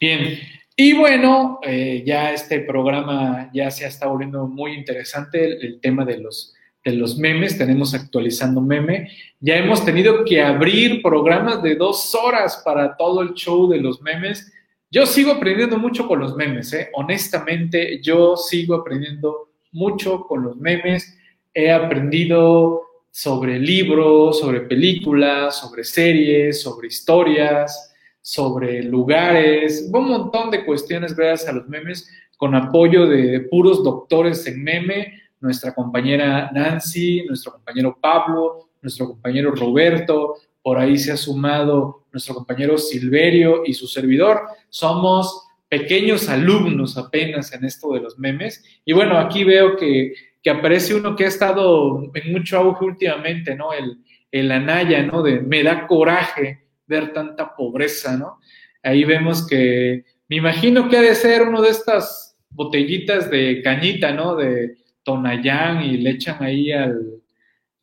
[0.00, 0.38] Bien,
[0.74, 6.18] y bueno, eh, ya este programa ya se está volviendo muy interesante, el, tema de
[6.18, 6.54] los,
[6.84, 9.08] de los memes, tenemos actualizando meme,
[9.38, 14.02] ya hemos tenido que abrir programas de dos horas para todo el show de los
[14.02, 14.52] memes.
[14.92, 16.90] Yo sigo aprendiendo mucho con los memes, ¿eh?
[16.94, 21.16] honestamente, yo sigo aprendiendo mucho con los memes.
[21.54, 30.64] He aprendido sobre libros, sobre películas, sobre series, sobre historias, sobre lugares, un montón de
[30.64, 37.24] cuestiones gracias a los memes, con apoyo de puros doctores en meme, nuestra compañera Nancy,
[37.26, 40.34] nuestro compañero Pablo, nuestro compañero Roberto,
[40.70, 44.42] por ahí se ha sumado nuestro compañero Silverio y su servidor.
[44.68, 48.62] Somos pequeños alumnos apenas en esto de los memes.
[48.84, 53.54] Y bueno, aquí veo que que aparece uno que ha estado en mucho auge últimamente,
[53.54, 53.72] ¿no?
[53.72, 53.98] El,
[54.30, 55.22] el Anaya, ¿no?
[55.22, 58.40] De me da coraje ver tanta pobreza, ¿no?
[58.82, 64.12] Ahí vemos que, me imagino que ha de ser uno de estas botellitas de cañita,
[64.12, 64.34] ¿no?
[64.34, 67.19] De Tonayán y le echan ahí al,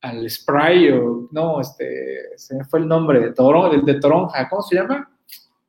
[0.02, 4.48] al spray o, no, este, se me fue el nombre, de Toron, el de Toronja,
[4.50, 5.10] ¿cómo se llama?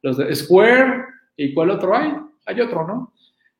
[0.02, 1.04] Los de Square,
[1.36, 2.14] ¿y cuál otro hay?
[2.46, 3.12] Hay otro, ¿no?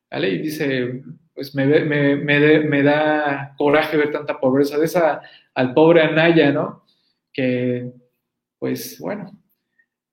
[0.09, 0.29] ¿Vale?
[0.29, 1.03] Y dice,
[1.33, 5.21] pues me, me, me, me, da coraje ver tanta pobreza, de esa
[5.53, 6.83] al pobre Anaya, ¿no?
[7.31, 7.91] Que,
[8.57, 9.31] pues bueno,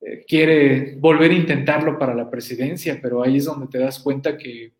[0.00, 4.36] eh, quiere volver a intentarlo para la presidencia, pero ahí es donde te das cuenta
[4.36, 4.72] que,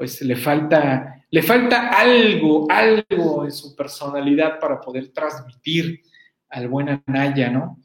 [0.00, 6.00] pues le falta, le falta algo, algo en su personalidad para poder transmitir
[6.48, 7.78] al buen Anaya, ¿no?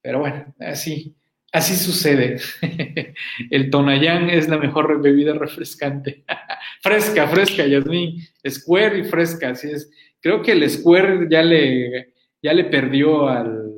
[0.00, 1.14] Pero bueno, así,
[1.52, 2.40] Así sucede.
[3.50, 6.24] El Tonayán es la mejor bebida refrescante.
[6.82, 8.16] fresca, fresca, Yasmin.
[8.48, 9.88] Square y fresca, así es.
[10.20, 13.70] Creo que el Square ya le, ya le perdió al,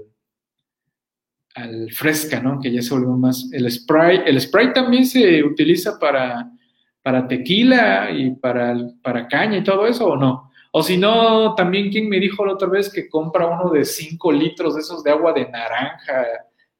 [1.54, 2.60] al fresca, ¿no?
[2.60, 3.50] Que ya se volvió más.
[3.52, 6.48] El spray, el spray también se utiliza para,
[7.04, 10.50] para tequila y para, para caña y todo eso, ¿o no?
[10.72, 14.32] O si no, también quien me dijo la otra vez que compra uno de 5
[14.32, 16.24] litros de esos de agua de naranja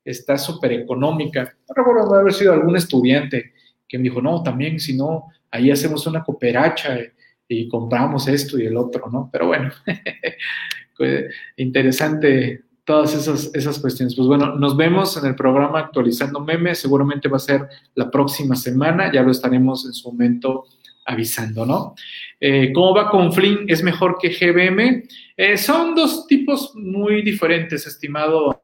[0.03, 1.55] está súper económica.
[1.68, 3.53] No recuerdo haber sido algún estudiante
[3.87, 6.99] que me dijo, no, también si no, ahí hacemos una cooperacha
[7.47, 9.29] y compramos esto y el otro, ¿no?
[9.31, 9.70] Pero bueno,
[11.59, 14.14] interesante todas esas, esas cuestiones.
[14.14, 18.55] Pues bueno, nos vemos en el programa Actualizando Memes, seguramente va a ser la próxima
[18.57, 20.66] semana, ya lo estaremos en su momento
[21.07, 21.95] avisando, ¿no?
[22.41, 23.66] Eh, ¿Cómo va con Flynn?
[23.68, 25.05] ¿Es mejor que GBM?
[25.37, 28.62] Eh, son dos tipos muy diferentes, estimado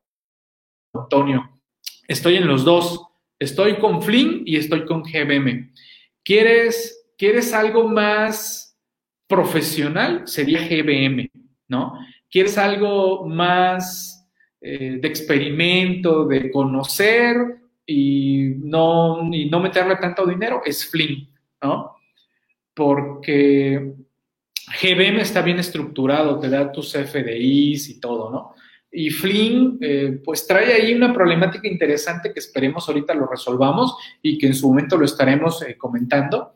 [0.95, 1.61] Antonio.
[2.09, 3.07] Estoy en los dos.
[3.39, 5.73] Estoy con Flynn y estoy con GBM.
[6.25, 8.77] ¿Quieres, ¿Quieres algo más
[9.27, 10.27] profesional?
[10.27, 11.31] Sería GBM,
[11.69, 11.95] ¿no?
[12.31, 14.29] ¿Quieres algo más
[14.61, 17.37] eh, de experimento, de conocer
[17.85, 20.63] y no, y no meterle tanto dinero?
[20.65, 21.29] Es Flynn,
[21.63, 21.97] ¿no?
[22.73, 23.95] Porque
[24.81, 28.55] GBM está bien estructurado, te da tus FDIs y todo, ¿no?
[28.93, 34.37] Y Flynn, eh, pues trae ahí una problemática interesante que esperemos ahorita lo resolvamos y
[34.37, 36.53] que en su momento lo estaremos eh, comentando,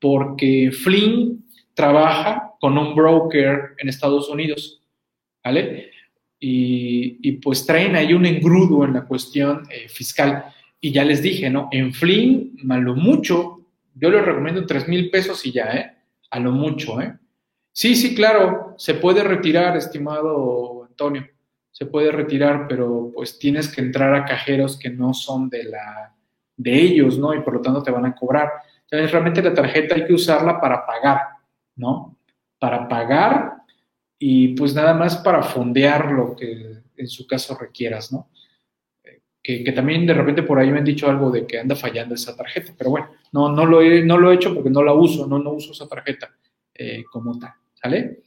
[0.00, 1.44] porque Flynn
[1.74, 4.77] trabaja con un broker en Estados Unidos,
[5.48, 5.90] ¿vale?
[6.40, 10.44] Y, pues traen ahí un engrudo en la cuestión eh, fiscal.
[10.80, 11.68] Y ya les dije, ¿no?
[11.72, 13.60] En Flynn, a lo mucho,
[13.94, 15.92] yo les recomiendo 3 mil pesos y ya, ¿eh?
[16.30, 17.16] A lo mucho, ¿eh?
[17.72, 21.26] Sí, sí, claro, se puede retirar, estimado Antonio
[21.78, 26.12] se puede retirar, pero pues tienes que entrar a cajeros que no son de, la,
[26.56, 27.32] de ellos, ¿no?
[27.32, 28.50] Y por lo tanto te van a cobrar.
[28.82, 31.20] Entonces, realmente la tarjeta hay que usarla para pagar,
[31.76, 32.16] ¿no?
[32.58, 33.57] Para pagar
[34.18, 38.30] y pues nada más para fondear lo que en su caso requieras, ¿no?
[39.40, 42.36] Que, también de repente por ahí me han dicho algo de que anda fallando esa
[42.36, 45.26] tarjeta, pero bueno, no, no, lo, he, no lo he hecho porque no la uso,
[45.26, 46.36] no, no uso esa tarjeta
[46.74, 48.22] eh, como tal, ¿sale?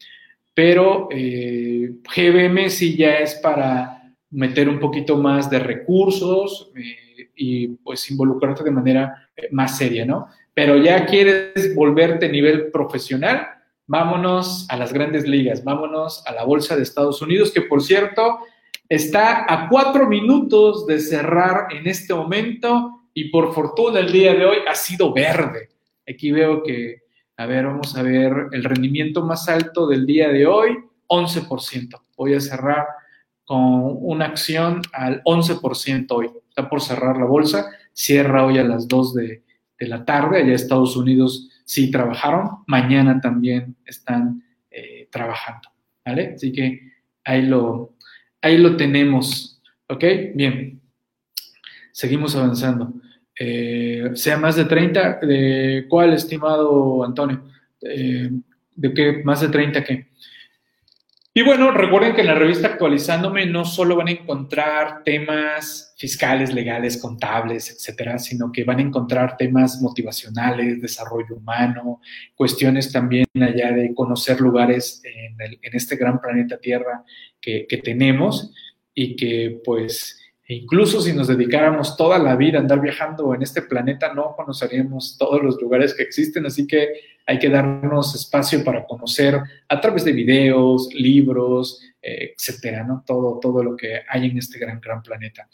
[0.54, 7.68] pero eh, GBM sí ya es para meter un poquito más de recursos eh, y
[7.68, 10.28] pues involucrarte de manera eh, más seria, ¿no?
[10.54, 13.48] Pero ya quieres volverte a nivel profesional,
[13.92, 18.40] vámonos a las grandes ligas, vámonos a la Bolsa de Estados Unidos, que por cierto
[18.88, 24.46] está a cuatro minutos de cerrar en este momento y por fortuna el día de
[24.46, 25.72] hoy ha sido verde.
[26.08, 27.02] Aquí veo que
[27.36, 30.78] a ver, vamos a ver el rendimiento más alto del día de hoy,
[31.08, 32.02] 11%.
[32.16, 32.86] Voy a cerrar
[33.44, 36.30] con una acción al 11% hoy.
[36.48, 39.44] Está por cerrar la bolsa, cierra hoy a las 2 de,
[39.80, 40.38] la tarde.
[40.38, 45.70] Allá Estados Unidos sí trabajaron, mañana también están eh, trabajando.
[46.06, 46.34] ¿Vale?
[46.36, 46.82] Así que
[47.24, 47.96] ahí lo,
[48.42, 49.62] ahí lo tenemos.
[49.88, 50.04] ¿Ok?
[50.36, 50.82] Bien.
[51.94, 52.94] Seguimos avanzando.
[53.40, 57.42] Eh, sea más de 30, ¿de cuál, estimado Antonio?
[57.84, 58.30] Eh,
[58.76, 59.22] ¿De qué?
[59.24, 60.08] ¿Más de 30 qué?
[61.34, 66.54] Y bueno, recuerden que en la revista Actualizándome no solo van a encontrar temas fiscales,
[66.54, 72.02] legales, contables, etcétera, sino que van a encontrar temas motivacionales, desarrollo humano,
[72.36, 77.06] cuestiones también allá de conocer lugares en, este gran planeta Tierra
[77.40, 78.54] que, que tenemos
[78.94, 80.21] y que pues
[80.52, 84.36] e incluso si nos dedicáramos toda la vida a andar viajando en este planeta, no
[84.36, 86.90] conoceríamos todos los lugares que existen, así que
[87.26, 89.40] hay que darnos espacio para conocer
[89.70, 93.02] a través de videos, libros, eh, etcétera, ¿no?
[93.08, 95.48] Todo, todo lo que hay en este gran, gran planeta.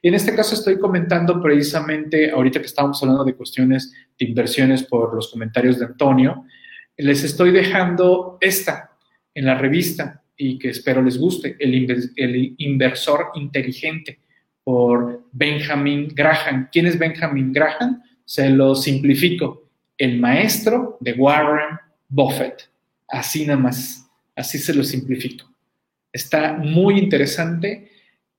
[0.00, 4.84] Y en este caso estoy comentando precisamente, ahorita que estamos hablando de cuestiones de inversiones
[4.84, 6.44] por los comentarios de Antonio,
[6.96, 8.92] les estoy dejando esta
[9.34, 14.20] en la revista y que espero les guste, el, el inversor inteligente
[14.64, 16.68] por Benjamin Graham.
[16.72, 18.02] ¿Quién es Benjamin Graham?
[18.24, 19.68] Se lo simplifico.
[19.96, 22.68] El maestro de Warren Buffett.
[23.08, 24.08] Así nada más.
[24.34, 25.46] Así se lo simplifico.
[26.12, 27.90] Está muy interesante.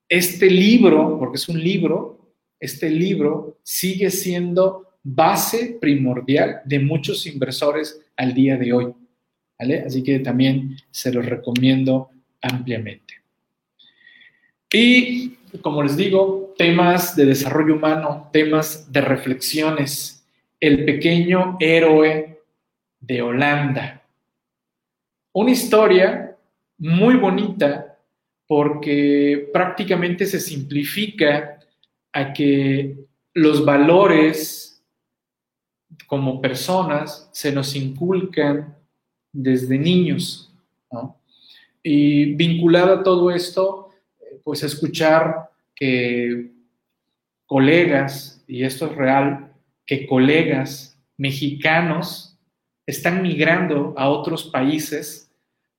[0.09, 8.01] Este libro, porque es un libro, este libro sigue siendo base primordial de muchos inversores
[8.17, 8.93] al día de hoy.
[9.59, 9.81] ¿vale?
[9.81, 12.09] Así que también se los recomiendo
[12.41, 13.15] ampliamente.
[14.71, 20.25] Y como les digo, temas de desarrollo humano, temas de reflexiones.
[20.59, 22.41] El pequeño héroe
[22.99, 24.01] de Holanda.
[25.33, 26.37] Una historia
[26.77, 27.97] muy bonita
[28.47, 31.59] porque prácticamente se simplifica
[32.13, 34.83] a que los valores
[36.07, 38.77] como personas se nos inculcan
[39.31, 40.53] desde niños.
[41.83, 43.84] Y vinculado a todo esto,
[44.45, 46.51] pues escuchar que
[47.47, 49.51] colegas, y esto es real,
[49.87, 52.37] que colegas mexicanos
[52.85, 55.31] están migrando a otros países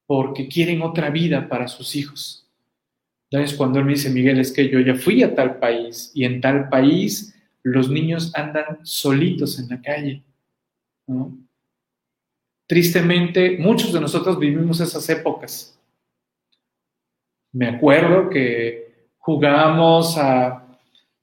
[0.05, 2.51] porque quieren otra vida para sus hijos.
[3.31, 6.25] Entonces, cuando él me dice, Miguel, es que yo ya fui a tal país y
[6.25, 10.25] en tal país los niños andan solitos en la calle.
[12.67, 15.76] Tristemente, muchos de nosotros vivimos esas épocas
[17.57, 20.79] me acuerdo que jugábamos a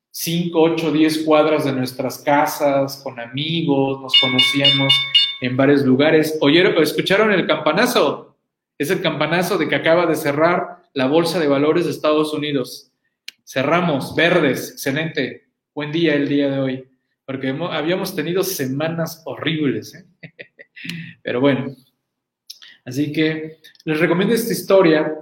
[0.09, 4.91] 5, 8, 10 cuadras de nuestras casas, con amigos, nos conocíamos
[5.41, 6.35] en varios lugares.
[6.41, 8.35] ¿Oyeron, escucharon el campanazo?
[8.79, 12.91] Es el campanazo de que acaba de cerrar la Bolsa de Valores de Estados Unidos.
[13.45, 15.49] Cerramos, verdes, excelente.
[15.75, 16.89] Buen día el día de hoy,
[17.27, 19.93] porque habíamos tenido semanas horribles.
[19.93, 20.05] ¿eh?
[21.21, 21.75] Pero bueno,
[22.85, 25.15] así que les recomiendo esta historia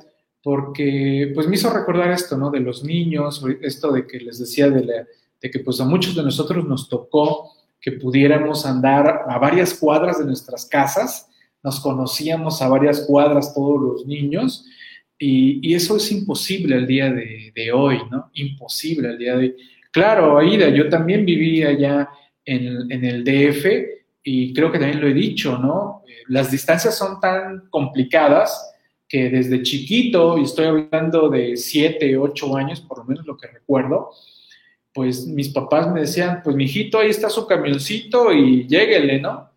[0.43, 2.49] porque pues me hizo recordar esto, ¿no?
[2.49, 5.05] De los niños, esto de que les decía de,
[5.39, 10.25] que pues a muchos de nosotros nos tocó que pudiéramos andar a varias cuadras de
[10.25, 11.29] nuestras casas,
[11.63, 14.65] nos conocíamos a varias cuadras todos los niños
[15.17, 18.31] Y, eso es imposible al día de, hoy, ¿no?
[18.33, 19.55] Imposible al día de hoy.
[19.91, 22.09] Claro, Aida, yo también viví allá
[22.43, 23.65] en, en el DF
[24.23, 26.03] y creo que también lo he dicho, ¿no?
[26.27, 28.70] Las distancias son tan complicadas
[29.11, 33.47] que desde chiquito, y estoy hablando de siete, ocho años, por lo menos lo que
[33.47, 34.11] recuerdo,
[34.93, 39.51] pues mis papás me decían, pues mijito, ahí está su camioncito y lléguele, ¿no?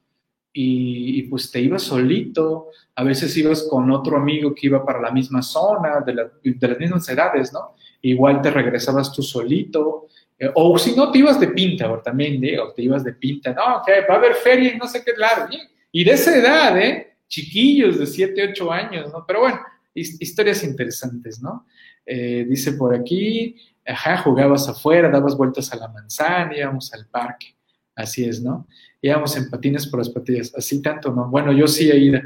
[0.57, 5.11] y, pues te ibas solito, a veces ibas con otro amigo que iba para la
[5.11, 7.75] misma zona, de, las mismas edades, ¿no?
[8.01, 10.07] Igual te regresabas tú solito,
[10.39, 13.53] eh, o si no, te ibas de pinta, o también, digo, te ibas de pinta,
[13.53, 15.49] no, que va a haber feria y no sé qué, claro,
[15.91, 17.14] y de esa edad, ¿eh?
[17.35, 19.25] Chiquillos de 7, 8 años, ¿no?
[19.27, 19.59] Pero bueno,
[19.93, 21.67] historias interesantes, ¿no?
[22.07, 27.57] Eh, dice por aquí, ajá, jugabas afuera, dabas vueltas a la manzana, íbamos al parque,
[27.97, 28.69] así es, ¿no?
[29.03, 31.29] íbamos en patines por las patillas, así tanto, ¿no?
[31.29, 32.23] Bueno, yo sí, Aida,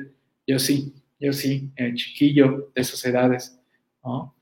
[0.47, 3.59] yo sí, yo sí, eh, chiquillo de esas edades,
[4.05, 4.37] ¿no?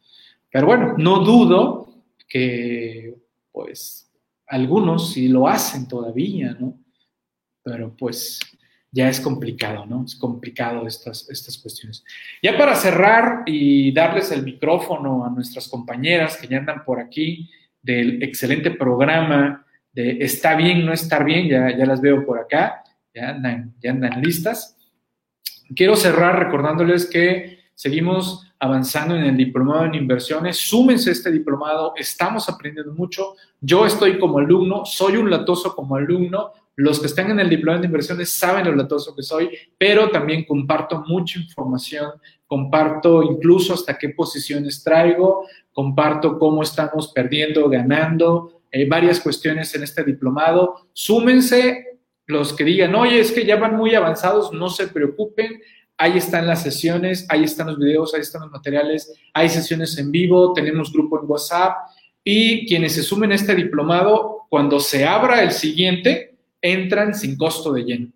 [0.50, 1.94] Pero bueno, no dudo
[2.28, 3.16] que,
[3.52, 4.10] pues,
[4.48, 6.76] algunos sí lo hacen todavía, ¿no?
[7.62, 8.40] Pero pues
[8.93, 10.05] ya es complicado, ¿no?
[10.05, 12.05] Es complicado estas, estas cuestiones.
[12.43, 17.51] Ya para cerrar y darles el micrófono a nuestras compañeras que ya andan por aquí
[17.82, 22.84] del excelente programa de está bien, no estar bien, ya, ya las veo por acá,
[23.14, 24.76] ya andan, ya andan listas.
[25.74, 30.59] Quiero cerrar recordándoles que seguimos avanzando en el diplomado en inversiones.
[30.59, 33.34] Súmense a este diplomado, estamos aprendiendo mucho.
[33.61, 36.53] Yo estoy como alumno, soy un latoso como alumno.
[36.77, 40.45] Los que están en el diplomado de inversiones saben lo latoso que soy, pero también
[40.45, 42.11] comparto mucha información,
[42.47, 49.85] comparto incluso hasta qué posiciones traigo, comparto cómo estamos perdiendo, ganando, hay varias cuestiones en
[49.85, 50.89] este diplomado.
[50.93, 55.62] Súmense los que digan, oye, es que ya van muy avanzados, no se preocupen.
[55.97, 60.11] Ahí están las sesiones, ahí están los videos, ahí están los materiales, hay sesiones en
[60.11, 61.74] vivo, tenemos grupo en WhatsApp
[62.22, 67.72] y quienes se sumen a este diplomado, cuando se abra el siguiente, entran sin costo
[67.72, 68.09] de lleno,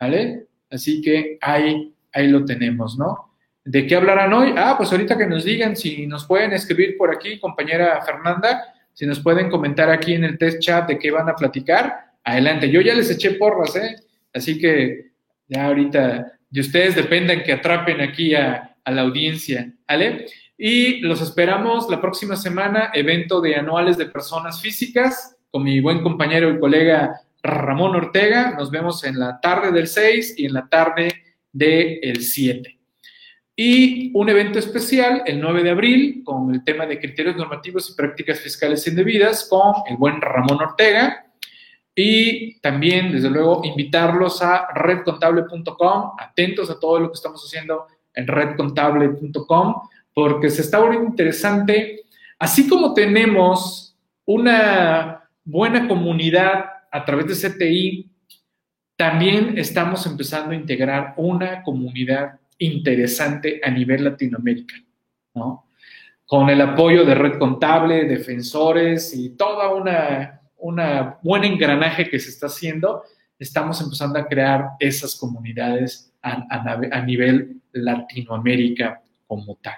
[0.00, 0.46] ¿vale?
[0.70, 3.34] Así que ahí, ahí lo tenemos, ¿no?
[3.64, 4.54] ¿De qué hablarán hoy?
[4.56, 9.06] Ah, pues ahorita que nos digan si nos pueden escribir por aquí, compañera Fernanda, si
[9.06, 12.70] nos pueden comentar aquí en el test chat de qué van a platicar, adelante.
[12.70, 13.96] Yo ya les eché porras, ¿eh?
[14.32, 15.12] Así que
[15.48, 20.24] ya ahorita de ustedes dependen que atrapen aquí a, la audiencia, ¿vale?
[20.56, 26.02] Y los esperamos la próxima semana, evento de anuales de personas físicas, con mi buen
[26.02, 27.20] compañero y colega
[27.50, 28.54] Ramón Ortega.
[28.56, 31.22] Nos vemos en la tarde del 6 y en la tarde
[31.52, 32.78] del 7
[33.60, 37.96] y un evento especial el 9 de abril con el tema de criterios normativos y
[37.96, 41.26] prácticas fiscales indebidas con el buen Ramón Ortega.
[41.92, 48.28] Y también, desde luego, invitarlos a redcontable.com, atentos a todo lo que estamos haciendo en
[48.28, 49.74] redcontable.com,
[50.14, 52.02] porque se está volviendo interesante.
[52.38, 58.10] Así como tenemos una buena comunidad a través de CTI,
[58.96, 64.74] también estamos empezando a integrar una comunidad interesante a nivel Latinoamérica,
[65.34, 65.68] ¿no?
[66.26, 72.30] Con el apoyo de Red Contable, defensores y toda una, una buen engranaje que se
[72.30, 73.04] está haciendo,
[73.38, 79.76] estamos empezando a crear esas comunidades a, nivel Latinoamérica como tal.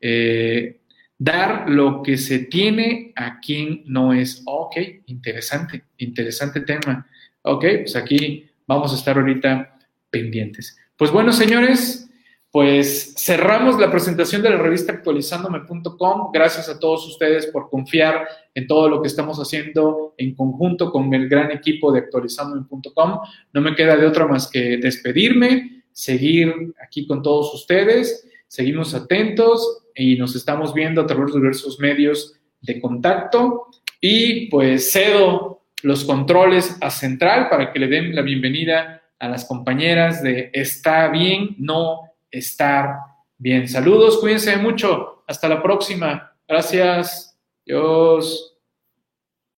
[0.00, 0.80] Eh,
[1.22, 4.42] dar lo que se tiene a quien no es.
[4.44, 7.06] Ok, interesante, interesante tema.
[7.42, 9.78] Ok, pues aquí vamos a estar ahorita
[10.10, 10.76] pendientes.
[10.96, 12.10] Pues bueno, señores,
[12.50, 16.32] pues cerramos la presentación de la revista actualizandome.com.
[16.32, 21.14] Gracias a todos ustedes por confiar en todo lo que estamos haciendo en conjunto con
[21.14, 23.20] el gran equipo de actualizandome.com.
[23.52, 28.28] No me queda de otra más que despedirme, seguir aquí con todos ustedes.
[28.52, 33.68] Seguimos atentos y nos estamos viendo a través de diversos medios de contacto.
[33.98, 39.46] Y pues cedo los controles a Central para que le den la bienvenida a las
[39.46, 42.00] compañeras de Está bien, no
[42.30, 42.96] estar
[43.38, 43.66] bien.
[43.68, 45.24] Saludos, cuídense mucho.
[45.26, 46.36] Hasta la próxima.
[46.46, 47.34] Gracias.
[47.64, 48.51] Dios.